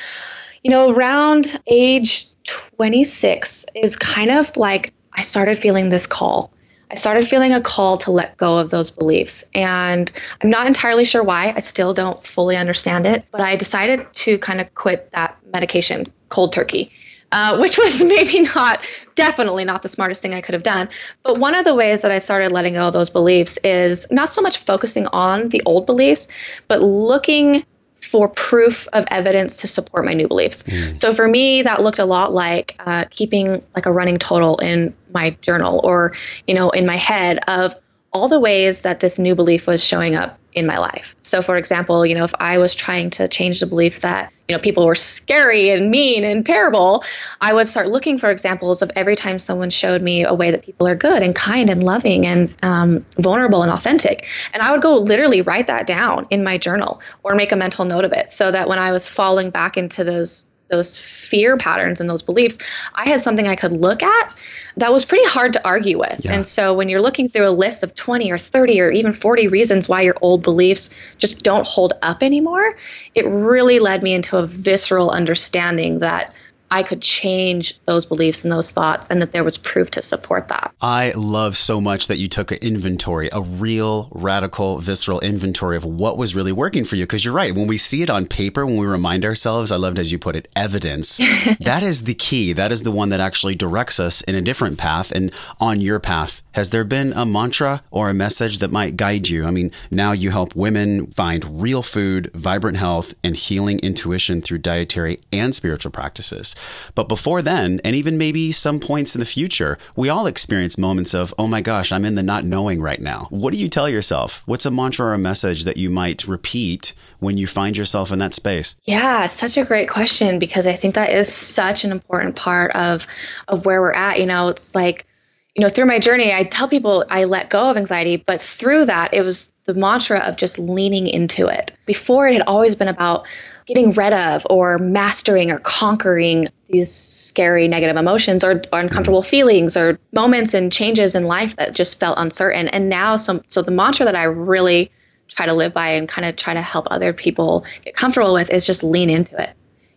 you 0.63 0.71
know 0.71 0.91
around 0.91 1.61
age 1.69 2.27
26 2.45 3.67
is 3.77 3.97
kind 3.97 4.31
of 4.31 4.57
like 4.57 4.93
i 5.13 5.23
started 5.23 5.57
feeling 5.57 5.89
this 5.89 6.07
call 6.07 6.53
I 6.93 6.97
started 6.97 7.29
feeling 7.29 7.53
a 7.53 7.61
call 7.61 7.99
to 7.99 8.11
let 8.11 8.37
go 8.37 8.59
of 8.59 8.71
those 8.71 8.91
beliefs. 8.91 9.49
And 9.55 10.11
I'm 10.43 10.51
not 10.51 10.67
entirely 10.67 11.05
sure 11.05 11.23
why. 11.23 11.53
I 11.55 11.61
still 11.61 11.95
don't 11.95 12.21
fully 12.21 12.57
understand 12.57 13.07
it, 13.07 13.25
but 13.31 13.41
I 13.41 13.55
decided 13.55 14.13
to 14.13 14.39
kind 14.39 14.61
of 14.61 14.75
quit 14.75 15.09
that 15.13 15.39
medication 15.53 16.13
cold 16.31 16.53
turkey. 16.53 16.91
Uh, 17.33 17.59
which 17.59 17.79
was 17.79 18.03
maybe 18.05 18.41
not, 18.41 18.85
definitely 19.15 19.65
not 19.65 19.83
the 19.83 19.89
smartest 19.89 20.21
thing 20.21 20.35
I 20.35 20.41
could 20.41 20.55
have 20.55 20.63
done. 20.63 20.89
But 21.23 21.39
one 21.39 21.55
of 21.55 21.65
the 21.65 21.75
ways 21.75 22.03
that 22.03 22.11
I 22.11 22.19
started 22.19 22.53
letting 22.53 22.75
go 22.75 22.89
of 22.89 22.93
those 22.93 23.11
beliefs 23.11 23.59
is 23.63 24.11
not 24.11 24.31
so 24.31 24.43
much 24.43 24.59
focusing 24.59 25.07
on 25.07 25.49
the 25.51 25.63
old 25.65 25.87
beliefs, 25.87 26.27
but 26.67 26.83
looking 26.83 27.65
for 28.03 28.29
proof 28.29 28.89
of 28.93 29.05
evidence 29.09 29.59
to 29.59 29.69
support 29.69 30.05
my 30.05 30.15
new 30.15 30.27
beliefs. 30.27 30.65
Mm. 30.65 30.99
So 30.99 31.15
for 31.15 31.29
me, 31.29 31.63
that 31.63 31.83
looked 31.83 31.99
a 31.99 32.05
lot 32.05 32.33
like 32.33 32.75
uh, 32.81 33.05
keeping 33.11 33.63
like 33.75 33.87
a 33.87 33.93
running 33.93 34.19
total 34.19 34.57
in 34.59 34.95
my 35.13 35.37
journal 35.43 35.81
or, 35.85 36.15
you 36.47 36.55
know, 36.55 36.71
in 36.71 36.87
my 36.87 36.97
head 36.97 37.39
of 37.47 37.75
all 38.13 38.29
the 38.29 38.41
ways 38.41 38.83
that 38.83 39.01
this 39.01 39.19
new 39.19 39.35
belief 39.35 39.67
was 39.67 39.85
showing 39.85 40.17
up 40.17 40.39
in 40.53 40.67
my 40.67 40.79
life. 40.79 41.15
So, 41.21 41.43
for 41.43 41.57
example, 41.57 42.05
you 42.05 42.15
know, 42.17 42.25
if 42.25 42.35
I 42.39 42.59
was 42.59 42.75
trying 42.75 43.11
to 43.11 43.29
change 43.29 43.61
the 43.61 43.67
belief 43.67 44.01
that, 44.01 44.33
you 44.49 44.57
know, 44.57 44.61
people 44.61 44.85
were 44.85 44.97
scary 44.97 45.71
and 45.71 45.91
mean 45.91 46.25
and 46.25 46.45
terrible, 46.45 47.05
I 47.41 47.53
would 47.53 47.69
start 47.69 47.89
looking 47.89 48.19
for 48.19 48.31
examples 48.31 48.83
of 48.83 48.91
every 48.97 49.15
time 49.15 49.39
someone 49.39 49.71
showed 49.71 50.03
me 50.03 50.25
a 50.25 50.35
way 50.35 50.51
that 50.51 50.65
people 50.65 50.89
are 50.89 50.97
good 50.97 51.23
and 51.23 51.37
kind 51.37 51.71
and 51.71 51.85
loving 51.85 52.27
and 52.27 52.53
um, 52.63 53.07
vulnerable 53.17 53.63
and 53.63 53.71
authentic. 53.71 54.27
And 54.53 54.61
I 54.61 54.73
would 54.73 54.83
go 54.83 54.97
literally 54.97 55.43
write 55.43 55.69
that 55.69 55.87
down 55.87 56.27
in 56.31 56.43
my 56.43 56.59
journal 56.59 57.01
or 57.23 57.37
make 57.37 57.53
a 57.53 57.57
mental 57.57 57.85
note 57.85 58.05
of 58.05 58.13
it 58.13 58.29
so 58.29 58.51
that 58.51 58.69
when 58.69 58.81
I 58.81 58.91
was 58.91 59.09
falling 59.09 59.51
back 59.51 59.77
into 59.77 60.03
those 60.03 60.50
those 60.71 60.99
fear 60.99 61.57
patterns 61.57 62.01
and 62.01 62.09
those 62.09 62.23
beliefs, 62.23 62.59
I 62.95 63.09
had 63.09 63.21
something 63.21 63.47
I 63.47 63.57
could 63.57 63.73
look 63.73 64.03
at 64.03 64.37
that 64.77 64.93
was 64.93 65.05
pretty 65.05 65.27
hard 65.29 65.55
to 65.55 65.67
argue 65.67 65.99
with. 65.99 66.25
Yeah. 66.25 66.35
And 66.35 66.47
so 66.47 66.75
when 66.75 66.89
you're 66.89 67.03
looking 67.03 67.29
through 67.29 67.49
a 67.49 67.51
list 67.51 67.83
of 67.83 67.95
20 67.95 68.31
or 68.31 68.39
30 68.39 68.81
or 68.81 68.91
even 68.91 69.13
40 69.13 69.49
reasons 69.49 69.89
why 69.89 70.03
your 70.03 70.17
old 70.21 70.43
beliefs 70.43 70.97
just 71.19 71.43
don't 71.43 71.67
hold 71.67 71.93
up 72.03 72.23
anymore, 72.23 72.77
it 73.15 73.27
really 73.27 73.79
led 73.79 74.03
me 74.03 74.15
into 74.15 74.37
a 74.37 74.47
visceral 74.47 75.11
understanding 75.11 76.01
that 76.01 76.35
I 76.71 76.83
could 76.83 77.03
change 77.03 77.79
those 77.87 78.07
beliefs 78.07 78.45
and 78.45 78.53
those 78.53 78.71
thoughts, 78.71 79.09
and 79.09 79.21
that 79.23 79.33
there 79.33 79.45
was 79.45 79.59
proof 79.59 79.91
to 79.93 80.03
support 80.03 80.49
that. 80.49 80.73
I 80.81 81.13
love 81.17 81.57
so 81.57 81.81
much 81.81 82.09
that 82.09 82.19
you 82.19 82.29
took 82.29 82.53
an 82.53 82.59
inventory, 82.63 83.29
a 83.33 83.41
real, 83.41 84.09
radical, 84.13 84.79
visceral 84.79 85.21
inventory 85.21 85.77
of 85.77 85.85
what 85.85 86.17
was 86.17 86.35
really 86.35 86.53
working 86.53 86.85
for 86.85 86.97
you. 86.97 87.05
Because 87.05 87.25
you're 87.25 87.35
right. 87.35 87.55
When 87.55 87.67
we 87.67 87.77
see 87.77 88.03
it 88.03 88.11
on 88.11 88.27
paper, 88.27 88.65
when 88.65 88.77
we 88.77 88.87
remind 88.87 89.25
ourselves, 89.25 89.73
I 89.73 89.77
loved 89.77 89.99
as 89.99 90.13
you 90.13 90.19
put 90.19 90.37
it, 90.37 90.49
evidence, 90.55 91.17
that 91.61 91.83
is 91.83 92.05
the 92.05 92.15
key. 92.15 92.53
That 92.53 92.73
is 92.73 92.83
the 92.83 92.93
one 92.93 93.09
that 93.09 93.21
actually 93.21 93.55
directs 93.55 93.99
us 93.99 94.23
in 94.23 94.35
a 94.35 94.41
different 94.41 94.79
path 94.79 95.11
and 95.13 95.33
on 95.61 95.81
your 95.81 95.99
path. 95.99 96.43
Has 96.53 96.71
there 96.71 96.85
been 96.85 97.13
a 97.13 97.25
mantra 97.25 97.83
or 97.91 98.11
a 98.11 98.15
message 98.15 98.59
that 98.59 98.73
might 98.73 98.97
guide 98.97 99.29
you? 99.29 99.45
I 99.45 99.53
mean, 99.53 99.71
now 99.91 100.11
you 100.11 100.31
help 100.31 100.57
women 100.57 101.07
find 101.09 101.63
real 101.63 101.83
food, 101.83 102.31
vibrant 102.35 102.77
health, 102.77 103.15
and 103.23 103.37
healing 103.37 103.79
intuition 103.81 104.43
through 104.43 104.59
dietary 104.59 105.21
and 105.33 105.55
spiritual 105.55 105.93
practices. 105.93 106.57
But 106.97 107.09
before 107.09 107.41
then, 107.41 107.81
and 107.85 107.95
even 107.95 108.19
maybe 108.19 108.51
some 108.51 108.81
points 108.81 109.15
in 109.15 109.21
the 109.21 109.25
future, 109.25 109.79
we 109.95 110.09
all 110.09 110.27
experience 110.27 110.77
moments 110.77 111.15
of, 111.15 111.33
oh 111.39 111.47
my 111.47 111.61
gosh, 111.61 111.93
I'm 111.93 112.05
in 112.05 112.17
the 112.17 112.23
not 112.23 112.45
knowing 112.45 112.83
right 112.83 113.01
now. 113.01 113.29
What 113.31 113.53
do 113.53 113.59
you 113.59 113.69
tell 113.69 113.89
yourself? 113.89 114.43
What's 114.47 114.67
a 114.67 114.71
mantra 114.73 115.07
or 115.07 115.15
a 115.15 115.19
message 115.19 115.65
that 115.65 115.77
you 115.77 115.89
might 115.89 116.27
repeat 116.27 116.95
when 117.21 117.37
you 117.37 117.47
find 117.47 117.77
yourself 117.77 118.11
in 118.11 118.19
that 118.19 118.35
space? 118.35 118.75
Yeah, 118.85 119.27
such 119.27 119.57
a 119.57 119.65
great 119.65 119.89
question 119.89 120.39
because 120.41 120.67
I 120.67 120.75
think 120.75 120.97
that 120.97 121.11
is 121.11 121.33
such 121.33 121.85
an 121.85 121.93
important 121.93 122.35
part 122.35 122.73
of 122.73 123.07
of 123.47 123.67
where 123.67 123.81
we're 123.81 123.93
at. 123.93 124.19
You 124.19 124.27
know, 124.27 124.49
it's 124.49 124.75
like 124.75 125.07
you 125.55 125.63
know, 125.63 125.69
through 125.69 125.87
my 125.87 125.99
journey, 125.99 126.33
I 126.33 126.45
tell 126.45 126.69
people 126.69 127.05
I 127.09 127.25
let 127.25 127.51
go 127.51 127.71
of 127.71 127.77
anxiety, 127.77 128.17
but 128.17 128.41
through 128.41 128.87
that, 128.87 129.15
it 129.15 129.23
was 129.23 129.53
the 129.65 129.75
mantra 129.75 130.21
of 130.21 130.37
just 130.37 130.59
leaning 130.59 131.07
into 131.07 131.47
it. 131.49 131.73
Before, 131.87 132.29
it 132.29 132.35
had 132.35 132.47
always 132.47 132.77
been 132.77 132.89
about 132.89 133.27
getting 133.67 133.93
rid 133.93 134.13
of 134.13 134.47
or 134.49 134.79
mastering 134.79 135.51
or 135.51 135.59
conquering 135.59 136.47
these 136.69 136.93
scary 136.93 137.67
negative 137.69 137.97
emotions 137.97 138.45
or, 138.45 138.63
or 138.73 138.81
uncomfortable 138.81 139.23
feelings 139.23 139.77
or 139.77 139.99
moments 140.13 140.55
and 140.55 140.73
changes 140.73 141.15
in 141.15 141.25
life 141.25 141.57
that 141.57 141.75
just 141.75 141.99
felt 141.99 142.19
uncertain. 142.19 142.69
And 142.69 142.89
now, 142.89 143.17
so, 143.17 143.43
so 143.49 143.63
the 143.63 143.73
mantra 143.73 144.07
that 144.07 144.17
I 144.17 144.25
really 144.25 144.93
try 145.29 145.47
to 145.47 145.53
live 145.53 145.73
by 145.73 145.91
and 145.91 146.09
kind 146.09 146.27
of 146.27 146.37
try 146.37 146.55
to 146.55 146.63
help 146.63 146.89
other 146.91 147.13
people 147.13 147.65
get 147.85 147.95
comfortable 147.95 148.35
with 148.35 148.51
is 148.51 148.67
just 148.67 148.83
lean 148.83 149.11
into 149.11 149.41
it. 149.41 149.51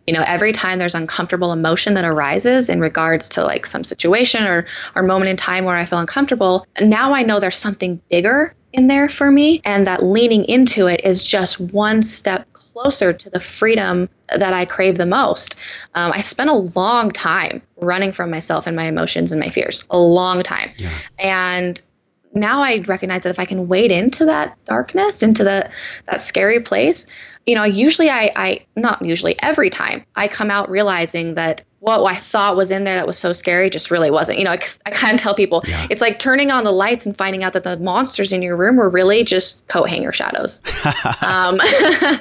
You 0.06 0.14
know, 0.14 0.24
every 0.26 0.52
time 0.52 0.78
there's 0.78 0.94
uncomfortable 0.94 1.52
emotion 1.52 1.94
that 1.94 2.04
arises 2.04 2.68
in 2.68 2.80
regards 2.80 3.28
to 3.30 3.44
like 3.44 3.66
some 3.66 3.84
situation 3.84 4.46
or 4.46 4.66
or 4.94 5.02
moment 5.02 5.30
in 5.30 5.36
time 5.36 5.64
where 5.64 5.76
I 5.76 5.86
feel 5.86 5.98
uncomfortable, 5.98 6.66
now 6.80 7.14
I 7.14 7.22
know 7.22 7.40
there's 7.40 7.56
something 7.56 8.00
bigger 8.10 8.54
in 8.72 8.88
there 8.88 9.08
for 9.08 9.30
me 9.30 9.62
and 9.64 9.86
that 9.86 10.02
leaning 10.02 10.44
into 10.44 10.88
it 10.88 11.00
is 11.04 11.22
just 11.22 11.60
one 11.60 12.02
step 12.02 12.52
closer 12.52 13.12
to 13.12 13.30
the 13.30 13.38
freedom 13.38 14.08
that 14.28 14.52
I 14.52 14.64
crave 14.64 14.96
the 14.96 15.06
most. 15.06 15.54
Um, 15.94 16.12
I 16.12 16.20
spent 16.20 16.50
a 16.50 16.54
long 16.54 17.12
time 17.12 17.62
running 17.80 18.12
from 18.12 18.30
myself 18.30 18.66
and 18.66 18.74
my 18.74 18.86
emotions 18.86 19.30
and 19.30 19.40
my 19.40 19.48
fears, 19.48 19.84
a 19.90 19.98
long 19.98 20.42
time. 20.42 20.72
Yeah. 20.76 20.90
And 21.18 21.80
now 22.34 22.62
I 22.62 22.78
recognize 22.86 23.22
that 23.22 23.30
if 23.30 23.38
I 23.38 23.44
can 23.44 23.68
wade 23.68 23.90
into 23.90 24.26
that 24.26 24.56
darkness, 24.64 25.22
into 25.22 25.44
the 25.44 25.70
that 26.06 26.20
scary 26.20 26.60
place, 26.60 27.06
you 27.46 27.54
know, 27.54 27.64
usually 27.64 28.10
I, 28.10 28.32
I 28.34 28.66
not 28.76 29.04
usually 29.04 29.40
every 29.40 29.70
time 29.70 30.04
I 30.16 30.28
come 30.28 30.50
out 30.50 30.70
realizing 30.70 31.34
that 31.34 31.62
what 31.84 32.02
I 32.10 32.14
thought 32.14 32.56
was 32.56 32.70
in 32.70 32.84
there 32.84 32.94
that 32.94 33.06
was 33.06 33.18
so 33.18 33.34
scary 33.34 33.68
just 33.68 33.90
really 33.90 34.10
wasn't. 34.10 34.38
You 34.38 34.46
know, 34.46 34.52
I, 34.52 34.60
I 34.86 34.90
kind 34.90 35.14
of 35.14 35.20
tell 35.20 35.34
people 35.34 35.62
yeah. 35.66 35.86
it's 35.90 36.00
like 36.00 36.18
turning 36.18 36.50
on 36.50 36.64
the 36.64 36.72
lights 36.72 37.04
and 37.04 37.14
finding 37.14 37.44
out 37.44 37.52
that 37.52 37.62
the 37.62 37.78
monsters 37.78 38.32
in 38.32 38.40
your 38.40 38.56
room 38.56 38.76
were 38.76 38.88
really 38.88 39.22
just 39.22 39.68
coat 39.68 39.90
hanger 39.90 40.10
shadows. 40.10 40.62
um, 41.20 41.58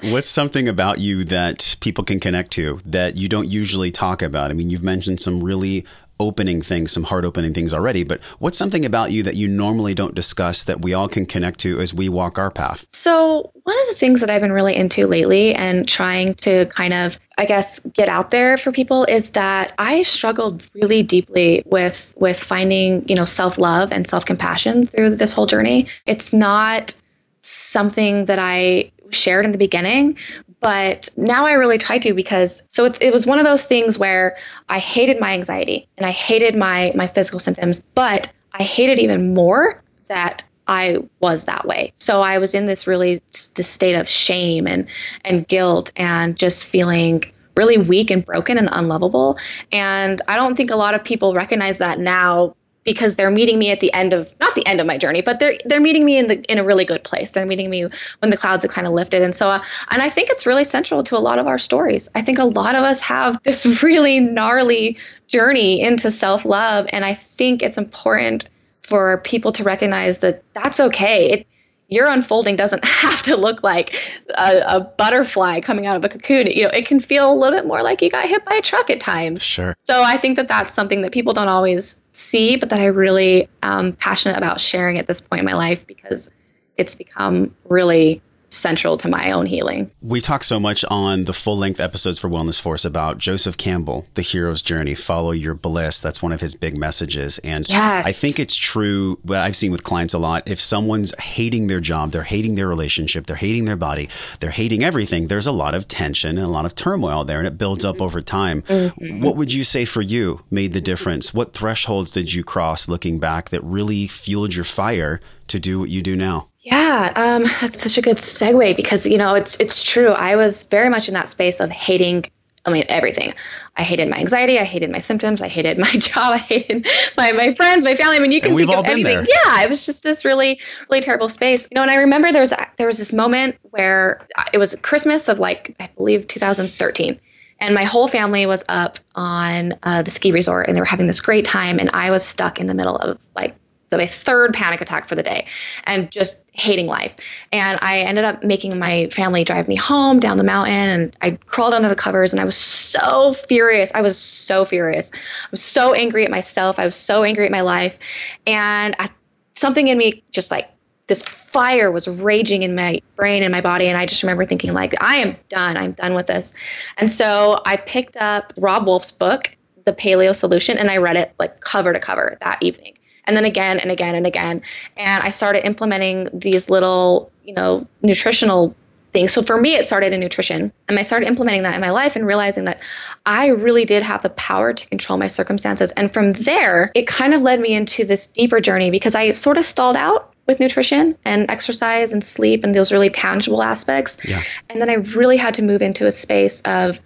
What's 0.11 0.27
something 0.27 0.67
about 0.67 0.99
you 0.99 1.23
that 1.25 1.77
people 1.79 2.03
can 2.03 2.19
connect 2.19 2.51
to 2.51 2.81
that 2.85 3.17
you 3.17 3.29
don't 3.29 3.49
usually 3.49 3.89
talk 3.89 4.21
about? 4.21 4.51
I 4.51 4.53
mean, 4.53 4.69
you've 4.69 4.83
mentioned 4.83 5.21
some 5.21 5.41
really 5.41 5.85
opening 6.19 6.61
things, 6.61 6.91
some 6.91 7.03
heart 7.03 7.25
opening 7.25 7.53
things 7.53 7.73
already, 7.73 8.03
but 8.03 8.21
what's 8.39 8.57
something 8.57 8.85
about 8.85 9.11
you 9.11 9.23
that 9.23 9.35
you 9.35 9.47
normally 9.47 9.93
don't 9.93 10.15
discuss 10.15 10.63
that 10.65 10.81
we 10.81 10.93
all 10.93 11.07
can 11.07 11.25
connect 11.25 11.59
to 11.61 11.79
as 11.79 11.93
we 11.93 12.09
walk 12.09 12.37
our 12.37 12.51
path? 12.51 12.85
So, 12.89 13.51
one 13.63 13.79
of 13.81 13.87
the 13.87 13.95
things 13.95 14.21
that 14.21 14.29
I've 14.29 14.41
been 14.41 14.51
really 14.51 14.75
into 14.75 15.07
lately 15.07 15.53
and 15.53 15.87
trying 15.87 16.35
to 16.35 16.65
kind 16.67 16.93
of, 16.93 17.17
I 17.37 17.45
guess, 17.45 17.79
get 17.79 18.09
out 18.09 18.31
there 18.31 18.57
for 18.57 18.71
people 18.71 19.05
is 19.05 19.31
that 19.31 19.73
I 19.77 20.03
struggled 20.03 20.63
really 20.73 21.03
deeply 21.03 21.63
with 21.65 22.13
with 22.17 22.39
finding, 22.39 23.07
you 23.07 23.15
know, 23.15 23.25
self-love 23.25 23.91
and 23.91 24.05
self-compassion 24.05 24.87
through 24.87 25.15
this 25.15 25.33
whole 25.33 25.45
journey. 25.45 25.87
It's 26.05 26.33
not 26.33 26.93
something 27.39 28.25
that 28.25 28.39
I 28.39 28.91
shared 29.11 29.45
in 29.45 29.51
the 29.51 29.57
beginning, 29.57 30.17
But 30.63 31.09
now 31.17 31.45
I 31.45 31.53
really 31.53 31.77
try 31.77 31.97
to 31.99 32.13
because 32.13 32.63
so 32.69 32.85
it, 32.85 33.01
it 33.01 33.11
was 33.11 33.27
one 33.27 33.37
of 33.37 33.45
those 33.45 33.65
things 33.65 33.99
where 33.99 34.37
I 34.69 34.79
hated 34.79 35.19
my 35.19 35.33
anxiety 35.33 35.87
and 35.97 36.05
I 36.05 36.11
hated 36.11 36.55
my 36.55 36.93
my 36.95 37.07
physical 37.07 37.39
symptoms, 37.39 37.83
but 37.93 38.31
I 38.53 38.63
hated 38.63 38.99
even 38.99 39.33
more 39.33 39.83
that 40.07 40.45
I 40.65 40.99
was 41.19 41.45
that 41.45 41.65
way. 41.67 41.91
So 41.95 42.21
I 42.21 42.37
was 42.37 42.55
in 42.55 42.65
this 42.65 42.87
really 42.87 43.21
this 43.55 43.67
state 43.67 43.95
of 43.95 44.07
shame 44.07 44.65
and 44.65 44.87
and 45.25 45.47
guilt 45.47 45.91
and 45.97 46.37
just 46.37 46.65
feeling 46.65 47.23
really 47.55 47.77
weak 47.77 48.09
and 48.09 48.25
broken 48.25 48.57
and 48.57 48.69
unlovable. 48.71 49.37
And 49.71 50.21
I 50.27 50.37
don't 50.37 50.55
think 50.55 50.71
a 50.71 50.75
lot 50.75 50.95
of 50.95 51.03
people 51.03 51.33
recognize 51.33 51.79
that 51.79 51.99
now 51.99 52.55
because 52.83 53.15
they're 53.15 53.31
meeting 53.31 53.59
me 53.59 53.71
at 53.71 53.79
the 53.79 53.93
end 53.93 54.13
of 54.13 54.33
not 54.39 54.55
the 54.55 54.65
end 54.65 54.79
of 54.79 54.87
my 54.87 54.97
journey, 54.97 55.21
but 55.21 55.39
they're 55.39 55.57
they're 55.65 55.81
meeting 55.81 56.05
me 56.05 56.17
in 56.17 56.27
the 56.27 56.41
in 56.51 56.57
a 56.57 56.63
really 56.63 56.85
good 56.85 57.03
place. 57.03 57.31
They're 57.31 57.45
meeting 57.45 57.69
me 57.69 57.87
when 58.19 58.29
the 58.29 58.37
clouds 58.37 58.63
have 58.63 58.71
kind 58.71 58.87
of 58.87 58.93
lifted, 58.93 59.21
and 59.21 59.35
so 59.35 59.49
uh, 59.49 59.63
and 59.89 60.01
I 60.01 60.09
think 60.09 60.29
it's 60.29 60.45
really 60.45 60.63
central 60.63 61.03
to 61.03 61.17
a 61.17 61.19
lot 61.19 61.39
of 61.39 61.47
our 61.47 61.57
stories. 61.57 62.09
I 62.15 62.21
think 62.21 62.39
a 62.39 62.45
lot 62.45 62.75
of 62.75 62.83
us 62.83 63.01
have 63.01 63.41
this 63.43 63.65
really 63.83 64.19
gnarly 64.19 64.97
journey 65.27 65.81
into 65.81 66.11
self 66.11 66.45
love, 66.45 66.87
and 66.89 67.05
I 67.05 67.13
think 67.13 67.63
it's 67.63 67.77
important 67.77 68.45
for 68.81 69.19
people 69.19 69.53
to 69.53 69.63
recognize 69.63 70.19
that 70.19 70.43
that's 70.53 70.79
okay. 70.79 71.31
It, 71.31 71.47
your 71.93 72.07
unfolding 72.07 72.55
doesn't 72.55 72.83
have 73.03 73.21
to 73.23 73.35
look 73.35 73.63
like 73.63 73.95
a, 74.29 74.63
a, 74.67 74.79
butterfly 74.81 75.59
coming 75.59 75.85
out 75.85 75.95
of 75.95 76.03
a 76.05 76.09
cocoon. 76.09 76.47
You 76.47 76.63
know, 76.63 76.69
it 76.69 76.85
can 76.85 76.99
feel 76.99 77.31
a 77.31 77.35
little 77.35 77.57
bit 77.57 77.65
more 77.65 77.81
like 77.81 78.01
you 78.01 78.09
got 78.09 78.27
hit 78.27 78.43
by 78.45 78.55
a 78.55 78.61
truck 78.61 78.89
at 78.89 78.99
times. 78.99 79.41
Sure. 79.41 79.73
So 79.77 80.03
I 80.03 80.17
think 80.17 80.35
that 80.37 80.47
that's 80.47 80.73
something 80.73 81.01
that 81.01 81.11
people 81.11 81.33
don't 81.33 81.47
always 81.47 81.99
see, 82.09 82.55
but 82.55 82.69
that 82.69 82.79
I 82.79 82.85
really 82.85 83.49
am 83.61 83.93
passionate 83.93 84.37
about 84.37 84.59
sharing 84.59 84.97
at 84.97 85.07
this 85.07 85.21
point 85.21 85.39
in 85.39 85.45
my 85.45 85.53
life 85.53 85.85
because 85.87 86.31
it's 86.77 86.95
become 86.95 87.55
really 87.65 88.21
central 88.53 88.97
to 88.97 89.09
my 89.09 89.31
own 89.31 89.45
healing. 89.45 89.91
We 90.01 90.21
talk 90.21 90.43
so 90.43 90.59
much 90.59 90.85
on 90.89 91.25
the 91.25 91.33
full 91.33 91.57
length 91.57 91.79
episodes 91.79 92.19
for 92.19 92.29
Wellness 92.29 92.59
Force 92.59 92.85
about 92.85 93.17
Joseph 93.17 93.57
Campbell, 93.57 94.05
the 94.13 94.21
hero's 94.21 94.61
journey, 94.61 94.95
follow 94.95 95.31
your 95.31 95.53
bliss. 95.53 96.01
That's 96.01 96.21
one 96.21 96.31
of 96.31 96.41
his 96.41 96.55
big 96.55 96.77
messages. 96.77 97.39
And 97.39 97.67
yes. 97.67 98.05
I 98.05 98.11
think 98.11 98.39
it's 98.39 98.55
true, 98.55 99.19
what 99.23 99.39
I've 99.39 99.55
seen 99.55 99.71
with 99.71 99.83
clients 99.83 100.13
a 100.13 100.19
lot. 100.19 100.47
If 100.47 100.59
someone's 100.59 101.17
hating 101.19 101.67
their 101.67 101.79
job, 101.79 102.11
they're 102.11 102.23
hating 102.23 102.55
their 102.55 102.67
relationship, 102.67 103.25
they're 103.25 103.35
hating 103.35 103.65
their 103.65 103.75
body, 103.75 104.09
they're 104.39 104.51
hating 104.51 104.83
everything, 104.83 105.27
there's 105.27 105.47
a 105.47 105.51
lot 105.51 105.75
of 105.75 105.87
tension 105.87 106.37
and 106.37 106.45
a 106.45 106.49
lot 106.49 106.65
of 106.65 106.75
turmoil 106.75 107.25
there, 107.25 107.39
and 107.39 107.47
it 107.47 107.57
builds 107.57 107.83
up 107.85 108.01
over 108.01 108.21
time. 108.21 108.61
Mm-hmm. 108.63 109.21
What 109.21 109.35
would 109.35 109.53
you 109.53 109.63
say 109.63 109.85
for 109.85 110.01
you 110.01 110.41
made 110.51 110.73
the 110.73 110.81
difference? 110.81 111.33
What 111.33 111.53
thresholds 111.53 112.11
did 112.11 112.33
you 112.33 112.43
cross 112.43 112.87
looking 112.87 113.19
back 113.19 113.49
that 113.49 113.63
really 113.63 114.07
fueled 114.07 114.55
your 114.55 114.65
fire 114.65 115.19
to 115.47 115.59
do 115.59 115.79
what 115.79 115.89
you 115.89 116.01
do 116.01 116.15
now? 116.15 116.49
Yeah, 116.63 117.11
um, 117.15 117.43
that's 117.61 117.81
such 117.81 117.97
a 117.97 118.01
good 118.01 118.17
segue 118.17 118.75
because 118.75 119.05
you 119.05 119.17
know 119.17 119.35
it's 119.35 119.59
it's 119.59 119.83
true. 119.83 120.09
I 120.09 120.35
was 120.35 120.65
very 120.65 120.89
much 120.89 121.07
in 121.07 121.13
that 121.13 121.29
space 121.29 121.59
of 121.59 121.69
hating. 121.69 122.25
I 122.65 122.71
mean 122.71 122.85
everything. 122.87 123.33
I 123.75 123.83
hated 123.83 124.09
my 124.09 124.17
anxiety. 124.17 124.57
I 124.57 124.63
hated 124.63 124.89
my 124.89 124.99
symptoms. 124.99 125.41
I 125.41 125.49
hated 125.49 125.77
my 125.77 125.91
job. 125.91 126.33
I 126.33 126.37
hated 126.37 126.87
my, 127.17 127.33
my 127.33 127.53
friends, 127.53 127.83
my 127.83 127.95
family. 127.95 128.15
I 128.15 128.19
mean, 128.19 128.31
you 128.31 128.39
can 128.39 128.55
think 128.55 128.69
of 128.69 128.85
anything. 128.85 129.15
There. 129.17 129.27
Yeah, 129.45 129.63
it 129.63 129.69
was 129.69 129.85
just 129.85 130.01
this 130.01 130.23
really 130.23 130.61
really 130.89 131.01
terrible 131.01 131.27
space. 131.27 131.67
You 131.69 131.75
know, 131.75 131.81
and 131.81 131.91
I 131.91 131.95
remember 131.95 132.31
there 132.31 132.41
was 132.41 132.53
there 132.77 132.87
was 132.87 132.97
this 132.97 133.11
moment 133.11 133.57
where 133.63 134.25
it 134.53 134.57
was 134.57 134.75
Christmas 134.81 135.27
of 135.27 135.39
like 135.39 135.75
I 135.79 135.89
believe 135.97 136.27
2013 136.27 137.19
and 137.59 137.75
my 137.75 137.83
whole 137.83 138.07
family 138.07 138.45
was 138.45 138.63
up 138.67 138.99
on 139.15 139.73
uh, 139.83 140.01
the 140.01 140.11
ski 140.11 140.31
resort 140.31 140.67
and 140.67 140.75
they 140.75 140.81
were 140.81 140.85
having 140.85 141.07
this 141.07 141.21
great 141.21 141.45
time 141.45 141.79
and 141.79 141.91
i 141.93 142.11
was 142.11 142.25
stuck 142.25 142.59
in 142.59 142.67
the 142.67 142.73
middle 142.73 142.95
of 142.95 143.17
like 143.35 143.55
my 143.97 144.05
third 144.05 144.53
panic 144.53 144.81
attack 144.81 145.07
for 145.07 145.15
the 145.15 145.23
day 145.23 145.47
and 145.85 146.11
just 146.11 146.37
hating 146.53 146.87
life. 146.87 147.15
And 147.51 147.79
I 147.81 148.01
ended 148.01 148.25
up 148.25 148.43
making 148.43 148.77
my 148.77 149.09
family 149.09 149.43
drive 149.43 149.67
me 149.67 149.75
home 149.75 150.19
down 150.19 150.37
the 150.37 150.43
mountain 150.43 150.89
and 150.89 151.17
I 151.21 151.31
crawled 151.31 151.73
under 151.73 151.89
the 151.89 151.95
covers 151.95 152.31
and 152.31 152.39
I 152.39 152.45
was 152.45 152.55
so 152.55 153.33
furious. 153.33 153.91
I 153.93 154.01
was 154.01 154.17
so 154.17 154.63
furious. 154.63 155.11
I 155.13 155.47
was 155.51 155.61
so 155.61 155.93
angry 155.93 156.25
at 156.25 156.31
myself. 156.31 156.79
I 156.79 156.85
was 156.85 156.95
so 156.95 157.23
angry 157.23 157.45
at 157.45 157.51
my 157.51 157.61
life. 157.61 157.97
And 158.45 158.95
I, 158.99 159.09
something 159.55 159.87
in 159.87 159.97
me 159.97 160.23
just 160.31 160.51
like 160.51 160.69
this 161.07 161.23
fire 161.23 161.91
was 161.91 162.07
raging 162.07 162.63
in 162.63 162.75
my 162.75 163.01
brain 163.15 163.43
and 163.43 163.51
my 163.51 163.61
body 163.61 163.87
and 163.87 163.97
i 163.97 164.05
just 164.05 164.23
remember 164.23 164.45
thinking 164.45 164.73
like 164.73 164.93
i 165.01 165.17
am 165.17 165.35
done 165.49 165.77
i'm 165.77 165.91
done 165.91 166.13
with 166.13 166.27
this 166.27 166.53
and 166.97 167.11
so 167.11 167.61
i 167.65 167.75
picked 167.75 168.17
up 168.17 168.53
Robb 168.57 168.87
Wolf's 168.87 169.11
book 169.11 169.55
the 169.85 169.93
paleo 169.93 170.35
solution 170.35 170.77
and 170.77 170.89
i 170.89 170.97
read 170.97 171.17
it 171.17 171.33
like 171.37 171.59
cover 171.59 171.93
to 171.93 171.99
cover 171.99 172.37
that 172.41 172.57
evening 172.61 172.92
and 173.25 173.35
then 173.35 173.45
again 173.45 173.79
and 173.79 173.91
again 173.91 174.15
and 174.15 174.27
again. 174.27 174.61
And 174.97 175.23
I 175.23 175.29
started 175.29 175.65
implementing 175.65 176.29
these 176.33 176.69
little, 176.69 177.31
you 177.43 177.53
know, 177.53 177.87
nutritional 178.01 178.75
things. 179.13 179.31
So 179.31 179.43
for 179.43 179.59
me, 179.59 179.75
it 179.75 179.85
started 179.85 180.11
in 180.11 180.19
nutrition. 180.19 180.73
And 180.89 180.99
I 180.99 181.03
started 181.03 181.27
implementing 181.27 181.63
that 181.63 181.75
in 181.75 181.81
my 181.81 181.91
life 181.91 182.15
and 182.15 182.25
realizing 182.25 182.65
that 182.65 182.81
I 183.25 183.47
really 183.47 183.85
did 183.85 184.03
have 184.03 184.23
the 184.23 184.29
power 184.29 184.73
to 184.73 184.87
control 184.87 185.17
my 185.17 185.27
circumstances. 185.27 185.91
And 185.91 186.11
from 186.11 186.33
there, 186.33 186.91
it 186.95 187.07
kind 187.07 187.33
of 187.33 187.41
led 187.41 187.59
me 187.59 187.73
into 187.73 188.03
this 188.05 188.27
deeper 188.27 188.59
journey 188.59 188.91
because 188.91 189.15
I 189.15 189.31
sort 189.31 189.57
of 189.57 189.65
stalled 189.65 189.95
out 189.95 190.33
with 190.45 190.59
nutrition 190.59 191.15
and 191.23 191.49
exercise 191.49 192.11
and 192.11 192.23
sleep 192.23 192.65
and 192.65 192.75
those 192.75 192.91
really 192.91 193.09
tangible 193.09 193.63
aspects. 193.63 194.17
Yeah. 194.27 194.41
And 194.69 194.81
then 194.81 194.89
I 194.89 194.95
really 194.95 195.37
had 195.37 195.53
to 195.55 195.61
move 195.61 195.81
into 195.81 196.05
a 196.05 196.11
space 196.11 196.61
of 196.61 196.99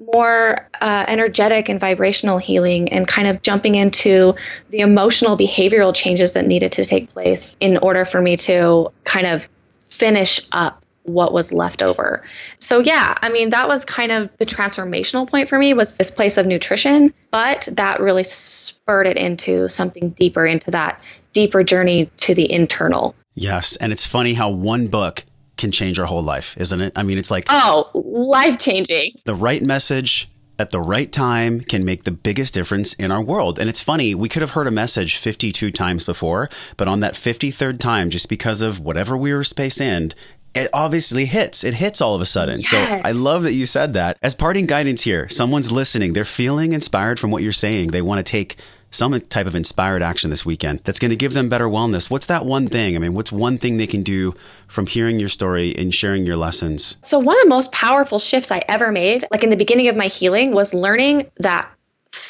more 0.00 0.68
uh, 0.80 1.04
energetic 1.08 1.68
and 1.68 1.80
vibrational 1.80 2.38
healing 2.38 2.92
and 2.92 3.06
kind 3.06 3.28
of 3.28 3.42
jumping 3.42 3.74
into 3.74 4.34
the 4.70 4.80
emotional 4.80 5.36
behavioral 5.36 5.94
changes 5.94 6.34
that 6.34 6.46
needed 6.46 6.72
to 6.72 6.84
take 6.84 7.10
place 7.10 7.56
in 7.60 7.78
order 7.78 8.04
for 8.04 8.20
me 8.20 8.36
to 8.36 8.92
kind 9.04 9.26
of 9.26 9.48
finish 9.88 10.40
up 10.52 10.82
what 11.06 11.32
was 11.32 11.52
left 11.52 11.82
over. 11.82 12.22
So 12.58 12.80
yeah, 12.80 13.16
I 13.22 13.28
mean 13.28 13.50
that 13.50 13.68
was 13.68 13.84
kind 13.84 14.12
of 14.12 14.28
the 14.38 14.46
transformational 14.46 15.28
point 15.28 15.48
for 15.48 15.58
me 15.58 15.72
was 15.72 15.96
this 15.96 16.10
place 16.10 16.36
of 16.36 16.46
nutrition, 16.46 17.14
but 17.30 17.68
that 17.72 18.00
really 18.00 18.24
spurred 18.24 19.06
it 19.06 19.16
into 19.16 19.68
something 19.68 20.10
deeper 20.10 20.44
into 20.44 20.72
that 20.72 21.00
deeper 21.32 21.62
journey 21.62 22.10
to 22.18 22.34
the 22.34 22.50
internal. 22.50 23.14
Yes, 23.34 23.76
and 23.76 23.92
it's 23.92 24.06
funny 24.06 24.34
how 24.34 24.48
one 24.48 24.88
book 24.88 25.24
can 25.56 25.72
change 25.72 25.98
our 25.98 26.06
whole 26.06 26.22
life, 26.22 26.56
isn't 26.58 26.80
it? 26.80 26.92
I 26.96 27.02
mean, 27.02 27.18
it's 27.18 27.30
like 27.30 27.46
oh, 27.48 27.90
life 27.94 28.58
changing. 28.58 29.12
The 29.24 29.34
right 29.34 29.62
message 29.62 30.28
at 30.58 30.70
the 30.70 30.80
right 30.80 31.10
time 31.12 31.60
can 31.60 31.84
make 31.84 32.04
the 32.04 32.10
biggest 32.10 32.54
difference 32.54 32.94
in 32.94 33.10
our 33.10 33.20
world. 33.20 33.58
And 33.58 33.68
it's 33.68 33.82
funny, 33.82 34.14
we 34.14 34.28
could 34.28 34.42
have 34.42 34.52
heard 34.52 34.66
a 34.66 34.70
message 34.70 35.16
52 35.16 35.70
times 35.70 36.04
before, 36.04 36.48
but 36.76 36.88
on 36.88 37.00
that 37.00 37.14
53rd 37.14 37.78
time, 37.78 38.10
just 38.10 38.28
because 38.28 38.62
of 38.62 38.80
whatever 38.80 39.16
we 39.16 39.34
were 39.34 39.44
space 39.44 39.80
in, 39.80 40.12
it 40.54 40.70
obviously 40.72 41.26
hits. 41.26 41.64
It 41.64 41.74
hits 41.74 42.00
all 42.00 42.14
of 42.14 42.22
a 42.22 42.26
sudden. 42.26 42.58
Yes. 42.60 42.70
So 42.70 42.78
I 42.78 43.12
love 43.12 43.42
that 43.42 43.52
you 43.52 43.66
said 43.66 43.92
that. 43.92 44.16
As 44.22 44.34
parting 44.34 44.64
guidance 44.64 45.02
here, 45.02 45.28
someone's 45.28 45.70
listening, 45.70 46.14
they're 46.14 46.24
feeling 46.24 46.72
inspired 46.72 47.20
from 47.20 47.30
what 47.30 47.42
you're 47.42 47.52
saying. 47.52 47.88
They 47.88 48.00
want 48.02 48.24
to 48.24 48.30
take 48.30 48.56
some 48.96 49.20
type 49.20 49.46
of 49.46 49.54
inspired 49.54 50.02
action 50.02 50.30
this 50.30 50.46
weekend 50.46 50.80
that's 50.84 50.98
going 50.98 51.10
to 51.10 51.16
give 51.16 51.34
them 51.34 51.48
better 51.48 51.68
wellness. 51.68 52.10
What's 52.10 52.26
that 52.26 52.46
one 52.46 52.66
thing? 52.68 52.96
I 52.96 52.98
mean, 52.98 53.14
what's 53.14 53.30
one 53.30 53.58
thing 53.58 53.76
they 53.76 53.86
can 53.86 54.02
do 54.02 54.34
from 54.66 54.86
hearing 54.86 55.20
your 55.20 55.28
story 55.28 55.76
and 55.76 55.94
sharing 55.94 56.26
your 56.26 56.36
lessons? 56.36 56.96
So, 57.02 57.18
one 57.18 57.36
of 57.36 57.42
the 57.42 57.48
most 57.48 57.72
powerful 57.72 58.18
shifts 58.18 58.50
I 58.50 58.62
ever 58.68 58.90
made, 58.90 59.24
like 59.30 59.44
in 59.44 59.50
the 59.50 59.56
beginning 59.56 59.88
of 59.88 59.96
my 59.96 60.06
healing, 60.06 60.52
was 60.52 60.74
learning 60.74 61.30
that 61.38 61.70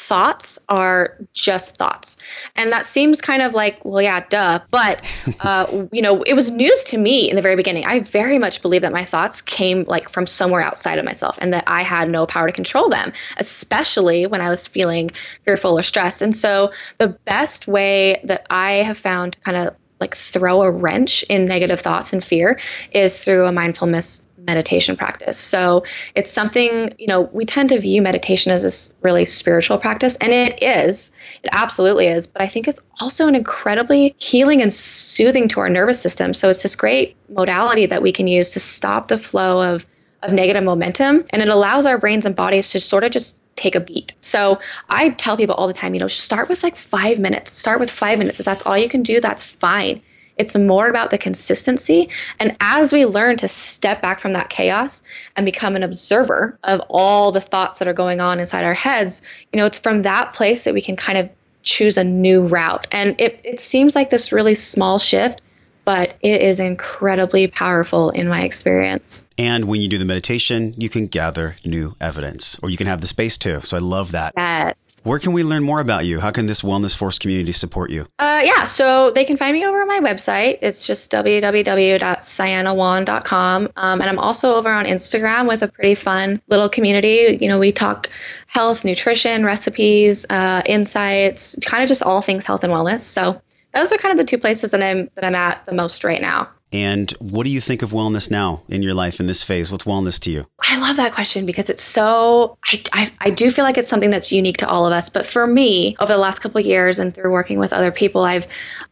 thoughts 0.07 0.57
are 0.69 1.17
just 1.33 1.75
thoughts. 1.75 2.17
And 2.55 2.71
that 2.71 2.85
seems 2.85 3.19
kind 3.19 3.41
of 3.41 3.53
like, 3.53 3.83
well, 3.83 4.01
yeah, 4.01 4.23
duh. 4.29 4.61
But, 4.71 5.05
uh, 5.41 5.85
you 5.91 6.01
know, 6.01 6.23
it 6.23 6.33
was 6.33 6.49
news 6.49 6.85
to 6.85 6.97
me 6.97 7.29
in 7.29 7.35
the 7.35 7.41
very 7.41 7.57
beginning. 7.57 7.85
I 7.85 7.99
very 7.99 8.39
much 8.39 8.61
believe 8.61 8.83
that 8.83 8.93
my 8.93 9.03
thoughts 9.03 9.41
came 9.41 9.83
like 9.83 10.09
from 10.09 10.25
somewhere 10.25 10.61
outside 10.61 10.97
of 10.97 11.03
myself 11.03 11.37
and 11.41 11.53
that 11.53 11.65
I 11.67 11.83
had 11.83 12.09
no 12.09 12.25
power 12.25 12.47
to 12.47 12.53
control 12.53 12.87
them, 12.87 13.11
especially 13.35 14.27
when 14.27 14.39
I 14.39 14.49
was 14.49 14.65
feeling 14.65 15.11
fearful 15.43 15.77
or 15.77 15.83
stressed. 15.83 16.21
And 16.21 16.33
so 16.33 16.71
the 16.99 17.09
best 17.09 17.67
way 17.67 18.21
that 18.23 18.47
I 18.49 18.83
have 18.83 18.97
found 18.97 19.33
to 19.33 19.39
kind 19.41 19.57
of 19.57 19.75
like 19.99 20.15
throw 20.15 20.61
a 20.61 20.71
wrench 20.71 21.23
in 21.23 21.45
negative 21.45 21.81
thoughts 21.81 22.13
and 22.13 22.23
fear 22.23 22.59
is 22.91 23.19
through 23.19 23.45
a 23.45 23.51
mindfulness 23.51 24.27
meditation 24.47 24.95
practice. 24.95 25.37
So 25.37 25.83
it's 26.15 26.31
something, 26.31 26.95
you 26.97 27.07
know, 27.07 27.21
we 27.21 27.45
tend 27.45 27.69
to 27.69 27.79
view 27.79 28.01
meditation 28.01 28.51
as 28.51 28.63
this 28.63 28.95
really 29.01 29.25
spiritual 29.25 29.77
practice, 29.77 30.15
and 30.17 30.31
it 30.31 30.63
is. 30.63 31.11
It 31.43 31.49
absolutely 31.51 32.07
is. 32.07 32.25
But 32.25 32.41
I 32.41 32.47
think 32.47 32.67
it's 32.67 32.81
also 32.99 33.27
an 33.27 33.35
incredibly 33.35 34.15
healing 34.17 34.61
and 34.61 34.71
soothing 34.73 35.49
to 35.49 35.59
our 35.59 35.69
nervous 35.69 36.01
system. 36.01 36.33
So 36.33 36.49
it's 36.49 36.63
this 36.63 36.75
great 36.75 37.17
modality 37.29 37.85
that 37.87 38.01
we 38.01 38.13
can 38.13 38.27
use 38.27 38.51
to 38.51 38.59
stop 38.59 39.09
the 39.09 39.17
flow 39.17 39.73
of, 39.73 39.85
of 40.23 40.31
negative 40.31 40.63
momentum, 40.63 41.25
and 41.29 41.41
it 41.41 41.49
allows 41.49 41.85
our 41.85 41.97
brains 41.97 42.25
and 42.25 42.35
bodies 42.35 42.71
to 42.71 42.79
sort 42.79 43.03
of 43.03 43.11
just 43.11 43.41
take 43.55 43.75
a 43.75 43.79
beat. 43.79 44.13
So 44.19 44.59
I 44.87 45.09
tell 45.09 45.35
people 45.35 45.55
all 45.55 45.67
the 45.67 45.73
time, 45.73 45.93
you 45.93 45.99
know, 45.99 46.07
start 46.07 46.47
with 46.47 46.63
like 46.63 46.75
five 46.75 47.19
minutes. 47.19 47.51
Start 47.51 47.79
with 47.79 47.91
five 47.91 48.19
minutes. 48.19 48.39
If 48.39 48.45
that's 48.45 48.65
all 48.65 48.77
you 48.77 48.87
can 48.87 49.03
do, 49.03 49.19
that's 49.19 49.43
fine. 49.43 50.01
It's 50.37 50.55
more 50.57 50.87
about 50.87 51.09
the 51.09 51.17
consistency. 51.17 52.09
And 52.39 52.55
as 52.59 52.93
we 52.93 53.05
learn 53.05 53.37
to 53.37 53.47
step 53.47 54.01
back 54.01 54.19
from 54.19 54.33
that 54.33 54.49
chaos 54.49 55.03
and 55.35 55.45
become 55.45 55.75
an 55.75 55.83
observer 55.83 56.57
of 56.63 56.81
all 56.89 57.31
the 57.31 57.41
thoughts 57.41 57.79
that 57.79 57.87
are 57.87 57.93
going 57.93 58.19
on 58.19 58.39
inside 58.39 58.63
our 58.63 58.73
heads, 58.73 59.21
you 59.51 59.57
know, 59.57 59.65
it's 59.65 59.79
from 59.79 60.03
that 60.03 60.33
place 60.33 60.63
that 60.65 60.73
we 60.73 60.81
can 60.81 60.95
kind 60.95 61.17
of 61.17 61.29
choose 61.63 61.97
a 61.97 62.03
new 62.03 62.41
route. 62.41 62.87
And 62.91 63.19
it, 63.19 63.41
it 63.43 63.59
seems 63.59 63.95
like 63.95 64.09
this 64.09 64.31
really 64.31 64.55
small 64.55 64.99
shift, 64.99 65.41
but 65.87 66.15
it 66.19 66.41
is 66.41 66.59
incredibly 66.59 67.47
powerful 67.47 68.09
in 68.09 68.27
my 68.27 68.41
experience. 68.41 69.25
And 69.37 69.69
when 69.69 69.79
you 69.79 69.87
do 69.87 69.97
the 69.97 70.03
meditation, 70.03 70.75
you 70.77 70.89
can 70.89 71.07
gather 71.07 71.55
new 71.63 71.95
evidence, 72.01 72.59
or 72.61 72.69
you 72.69 72.75
can 72.75 72.87
have 72.87 72.99
the 72.99 73.07
space 73.07 73.37
too. 73.37 73.61
So 73.61 73.77
I 73.77 73.79
love 73.79 74.11
that. 74.11 74.33
Yes. 74.35 75.01
Where 75.05 75.17
can 75.17 75.31
we 75.31 75.45
learn 75.45 75.63
more 75.63 75.79
about 75.79 76.05
you? 76.05 76.19
How 76.19 76.31
can 76.31 76.45
this 76.45 76.61
Wellness 76.61 76.93
Force 76.93 77.17
community 77.17 77.53
support 77.53 77.89
you? 77.89 78.05
Uh, 78.19 78.41
yeah, 78.43 78.65
so 78.65 79.11
they 79.11 79.23
can 79.23 79.37
find 79.37 79.53
me 79.53 79.65
over 79.65 79.81
on 79.81 79.87
my 79.87 80.01
website. 80.01 80.57
It's 80.61 80.85
just 80.85 81.09
www.cyanawan.com. 81.09 83.69
Um, 83.77 84.01
and 84.01 84.09
I'm 84.09 84.19
also 84.19 84.55
over 84.55 84.69
on 84.69 84.83
Instagram 84.83 85.47
with 85.47 85.63
a 85.63 85.69
pretty 85.69 85.95
fun 85.95 86.41
little 86.49 86.67
community. 86.67 87.37
You 87.39 87.47
know, 87.47 87.59
we 87.59 87.71
talk 87.71 88.09
health, 88.47 88.83
nutrition, 88.83 89.45
recipes, 89.45 90.25
uh, 90.29 90.63
insights, 90.65 91.57
kind 91.65 91.81
of 91.81 91.87
just 91.87 92.03
all 92.03 92.21
things 92.21 92.45
health 92.45 92.65
and 92.65 92.73
wellness. 92.73 92.99
So 92.99 93.41
those 93.77 93.91
are 93.91 93.97
kind 93.97 94.11
of 94.11 94.17
the 94.17 94.29
two 94.29 94.37
places 94.37 94.71
that 94.71 94.83
I'm 94.83 95.09
that 95.15 95.23
I'm 95.23 95.35
at 95.35 95.65
the 95.65 95.73
most 95.73 96.03
right 96.03 96.21
now. 96.21 96.49
And 96.73 97.09
what 97.19 97.45
do 97.45 97.49
you 97.49 97.61
think 97.61 97.81
of 97.81 97.91
wellness 97.91 98.29
now 98.29 98.63
in 98.67 98.83
your 98.83 98.93
life 98.93 99.21
in 99.21 99.27
this 99.27 99.41
phase? 99.41 99.71
What's 99.71 99.85
wellness 99.85 100.19
to 100.21 100.31
you? 100.31 100.45
I 100.61 100.77
love 100.79 100.97
that 100.97 101.13
question 101.13 101.45
because 101.45 101.69
it's 101.69 101.81
so, 101.81 102.57
I, 102.65 102.83
I, 102.91 103.11
I, 103.21 103.29
do 103.29 103.49
feel 103.51 103.63
like 103.63 103.77
it's 103.77 103.87
something 103.87 104.09
that's 104.09 104.33
unique 104.33 104.57
to 104.57 104.67
all 104.67 104.85
of 104.85 104.91
us. 104.91 105.09
But 105.09 105.25
for 105.25 105.47
me, 105.47 105.95
over 106.01 106.11
the 106.11 106.19
last 106.19 106.39
couple 106.39 106.59
of 106.59 106.65
years 106.65 106.99
and 106.99 107.15
through 107.15 107.31
working 107.31 107.57
with 107.57 107.71
other 107.71 107.91
people, 107.91 108.25
I've, 108.25 108.47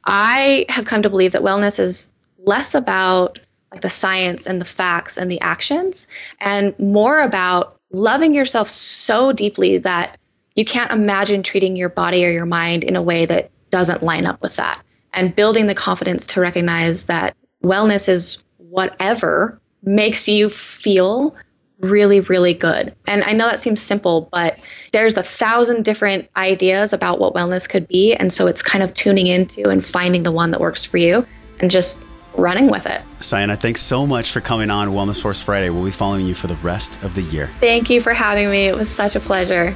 I 0.06 0.66
have 0.70 0.86
come 0.86 1.02
to 1.02 1.10
believe 1.10 1.34
that 1.34 1.42
wellness 1.42 1.78
is 1.78 2.14
less 2.38 2.76
about 2.76 3.40
like 3.72 3.82
the 3.82 3.90
science 3.90 4.48
and 4.48 4.62
the 4.62 4.66
facts 4.66 5.18
and 5.18 5.30
the 5.30 5.42
actions 5.42 6.08
and 6.40 6.80
more 6.80 7.20
about 7.20 7.78
loving 7.92 8.34
yourself 8.34 8.70
so 8.70 9.34
deeply 9.34 9.80
that 9.80 10.18
you 10.56 10.64
can't 10.64 10.92
imagine 10.92 11.44
treating 11.44 11.76
your 11.76 11.90
body 11.90 12.26
or 12.26 12.30
your 12.30 12.46
mind 12.46 12.86
in 12.86 12.96
a 12.96 13.02
way 13.02 13.26
that 13.26 13.52
doesn't 13.76 14.02
line 14.02 14.26
up 14.26 14.42
with 14.42 14.56
that 14.56 14.82
and 15.14 15.36
building 15.36 15.66
the 15.66 15.76
confidence 15.76 16.26
to 16.28 16.40
recognize 16.40 17.04
that 17.08 17.36
wellness 17.62 18.08
is 18.08 18.42
whatever 18.56 19.60
makes 19.84 20.30
you 20.30 20.50
feel 20.50 21.36
really, 21.82 22.22
really 22.22 22.54
good. 22.54 22.96
And 23.06 23.22
I 23.26 23.34
know 23.34 23.48
that 23.48 23.60
seems 23.60 23.82
simple, 23.82 24.30
but 24.32 24.62
there's 24.94 25.18
a 25.18 25.24
thousand 25.24 25.84
different 25.84 26.30
ideas 26.38 26.94
about 26.94 27.20
what 27.20 27.34
wellness 27.34 27.68
could 27.68 27.86
be. 27.86 28.16
And 28.16 28.32
so 28.32 28.48
it's 28.48 28.62
kind 28.62 28.82
of 28.82 28.94
tuning 28.94 29.28
into 29.28 29.68
and 29.68 29.86
finding 29.86 30.24
the 30.24 30.32
one 30.32 30.52
that 30.52 30.62
works 30.62 30.86
for 30.86 30.96
you 30.96 31.26
and 31.60 31.70
just 31.70 32.08
running 32.38 32.72
with 32.72 32.86
it. 32.86 33.02
Cyana, 33.20 33.60
thanks 33.60 33.82
so 33.82 34.08
much 34.08 34.32
for 34.32 34.40
coming 34.40 34.70
on 34.70 34.88
Wellness 34.88 35.22
Force 35.22 35.42
Friday. 35.42 35.70
We'll 35.70 35.84
be 35.84 35.92
following 35.92 36.26
you 36.26 36.34
for 36.34 36.48
the 36.48 36.56
rest 36.56 37.04
of 37.04 37.14
the 37.14 37.24
year. 37.24 37.50
Thank 37.60 37.90
you 37.90 38.00
for 38.00 38.14
having 38.14 38.50
me. 38.50 38.68
It 38.68 38.76
was 38.78 38.90
such 38.90 39.18
a 39.18 39.20
pleasure. 39.20 39.76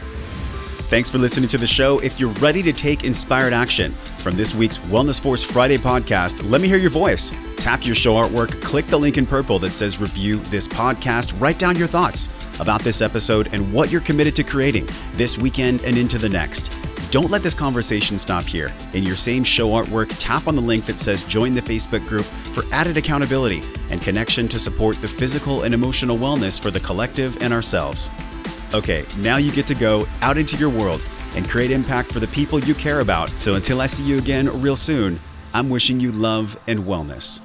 Thanks 0.89 1.07
for 1.07 1.19
listening 1.19 1.47
to 1.49 1.59
the 1.59 1.67
show. 1.67 1.99
If 1.99 2.19
you're 2.19 2.33
ready 2.39 2.63
to 2.63 2.73
take 2.73 3.03
inspired 3.03 3.53
action 3.53 3.91
from 3.91 4.35
this 4.35 4.55
week's 4.55 4.79
Wellness 4.79 5.21
Force 5.21 5.43
Friday 5.43 5.77
podcast, 5.77 6.49
let 6.49 6.61
me 6.61 6.67
hear 6.67 6.79
your 6.79 6.89
voice. 6.89 7.31
Tap 7.57 7.85
your 7.85 7.93
show 7.93 8.15
artwork, 8.15 8.59
click 8.63 8.87
the 8.87 8.97
link 8.97 9.19
in 9.19 9.27
purple 9.27 9.59
that 9.59 9.71
says 9.71 9.99
review 10.01 10.37
this 10.45 10.67
podcast, 10.67 11.39
write 11.39 11.59
down 11.59 11.75
your 11.75 11.87
thoughts 11.87 12.27
about 12.59 12.81
this 12.81 13.03
episode 13.03 13.53
and 13.53 13.71
what 13.71 13.91
you're 13.91 14.01
committed 14.01 14.35
to 14.37 14.43
creating 14.43 14.87
this 15.13 15.37
weekend 15.37 15.83
and 15.83 15.95
into 15.95 16.17
the 16.17 16.27
next. 16.27 16.73
Don't 17.11 17.29
let 17.29 17.43
this 17.43 17.53
conversation 17.53 18.17
stop 18.17 18.45
here. 18.45 18.73
In 18.93 19.03
your 19.03 19.15
same 19.15 19.43
show 19.43 19.69
artwork, 19.69 20.15
tap 20.17 20.47
on 20.47 20.55
the 20.55 20.61
link 20.61 20.85
that 20.85 20.99
says 20.99 21.23
join 21.23 21.53
the 21.53 21.61
Facebook 21.61 22.03
group 22.07 22.25
for 22.25 22.63
added 22.71 22.97
accountability 22.97 23.61
and 23.91 24.01
connection 24.01 24.47
to 24.47 24.57
support 24.57 24.99
the 25.01 25.07
physical 25.07 25.61
and 25.61 25.75
emotional 25.75 26.17
wellness 26.17 26.59
for 26.59 26.71
the 26.71 26.79
collective 26.79 27.39
and 27.43 27.53
ourselves. 27.53 28.09
Okay, 28.73 29.03
now 29.17 29.37
you 29.37 29.51
get 29.51 29.65
to 29.67 29.75
go 29.75 30.05
out 30.21 30.37
into 30.37 30.55
your 30.57 30.69
world 30.69 31.03
and 31.35 31.47
create 31.49 31.71
impact 31.71 32.11
for 32.11 32.19
the 32.19 32.27
people 32.27 32.59
you 32.59 32.75
care 32.75 32.99
about. 32.99 33.29
So 33.31 33.55
until 33.55 33.81
I 33.81 33.87
see 33.87 34.03
you 34.03 34.17
again 34.17 34.49
real 34.61 34.75
soon, 34.75 35.19
I'm 35.53 35.69
wishing 35.69 35.99
you 35.99 36.11
love 36.11 36.59
and 36.67 36.81
wellness. 36.81 37.41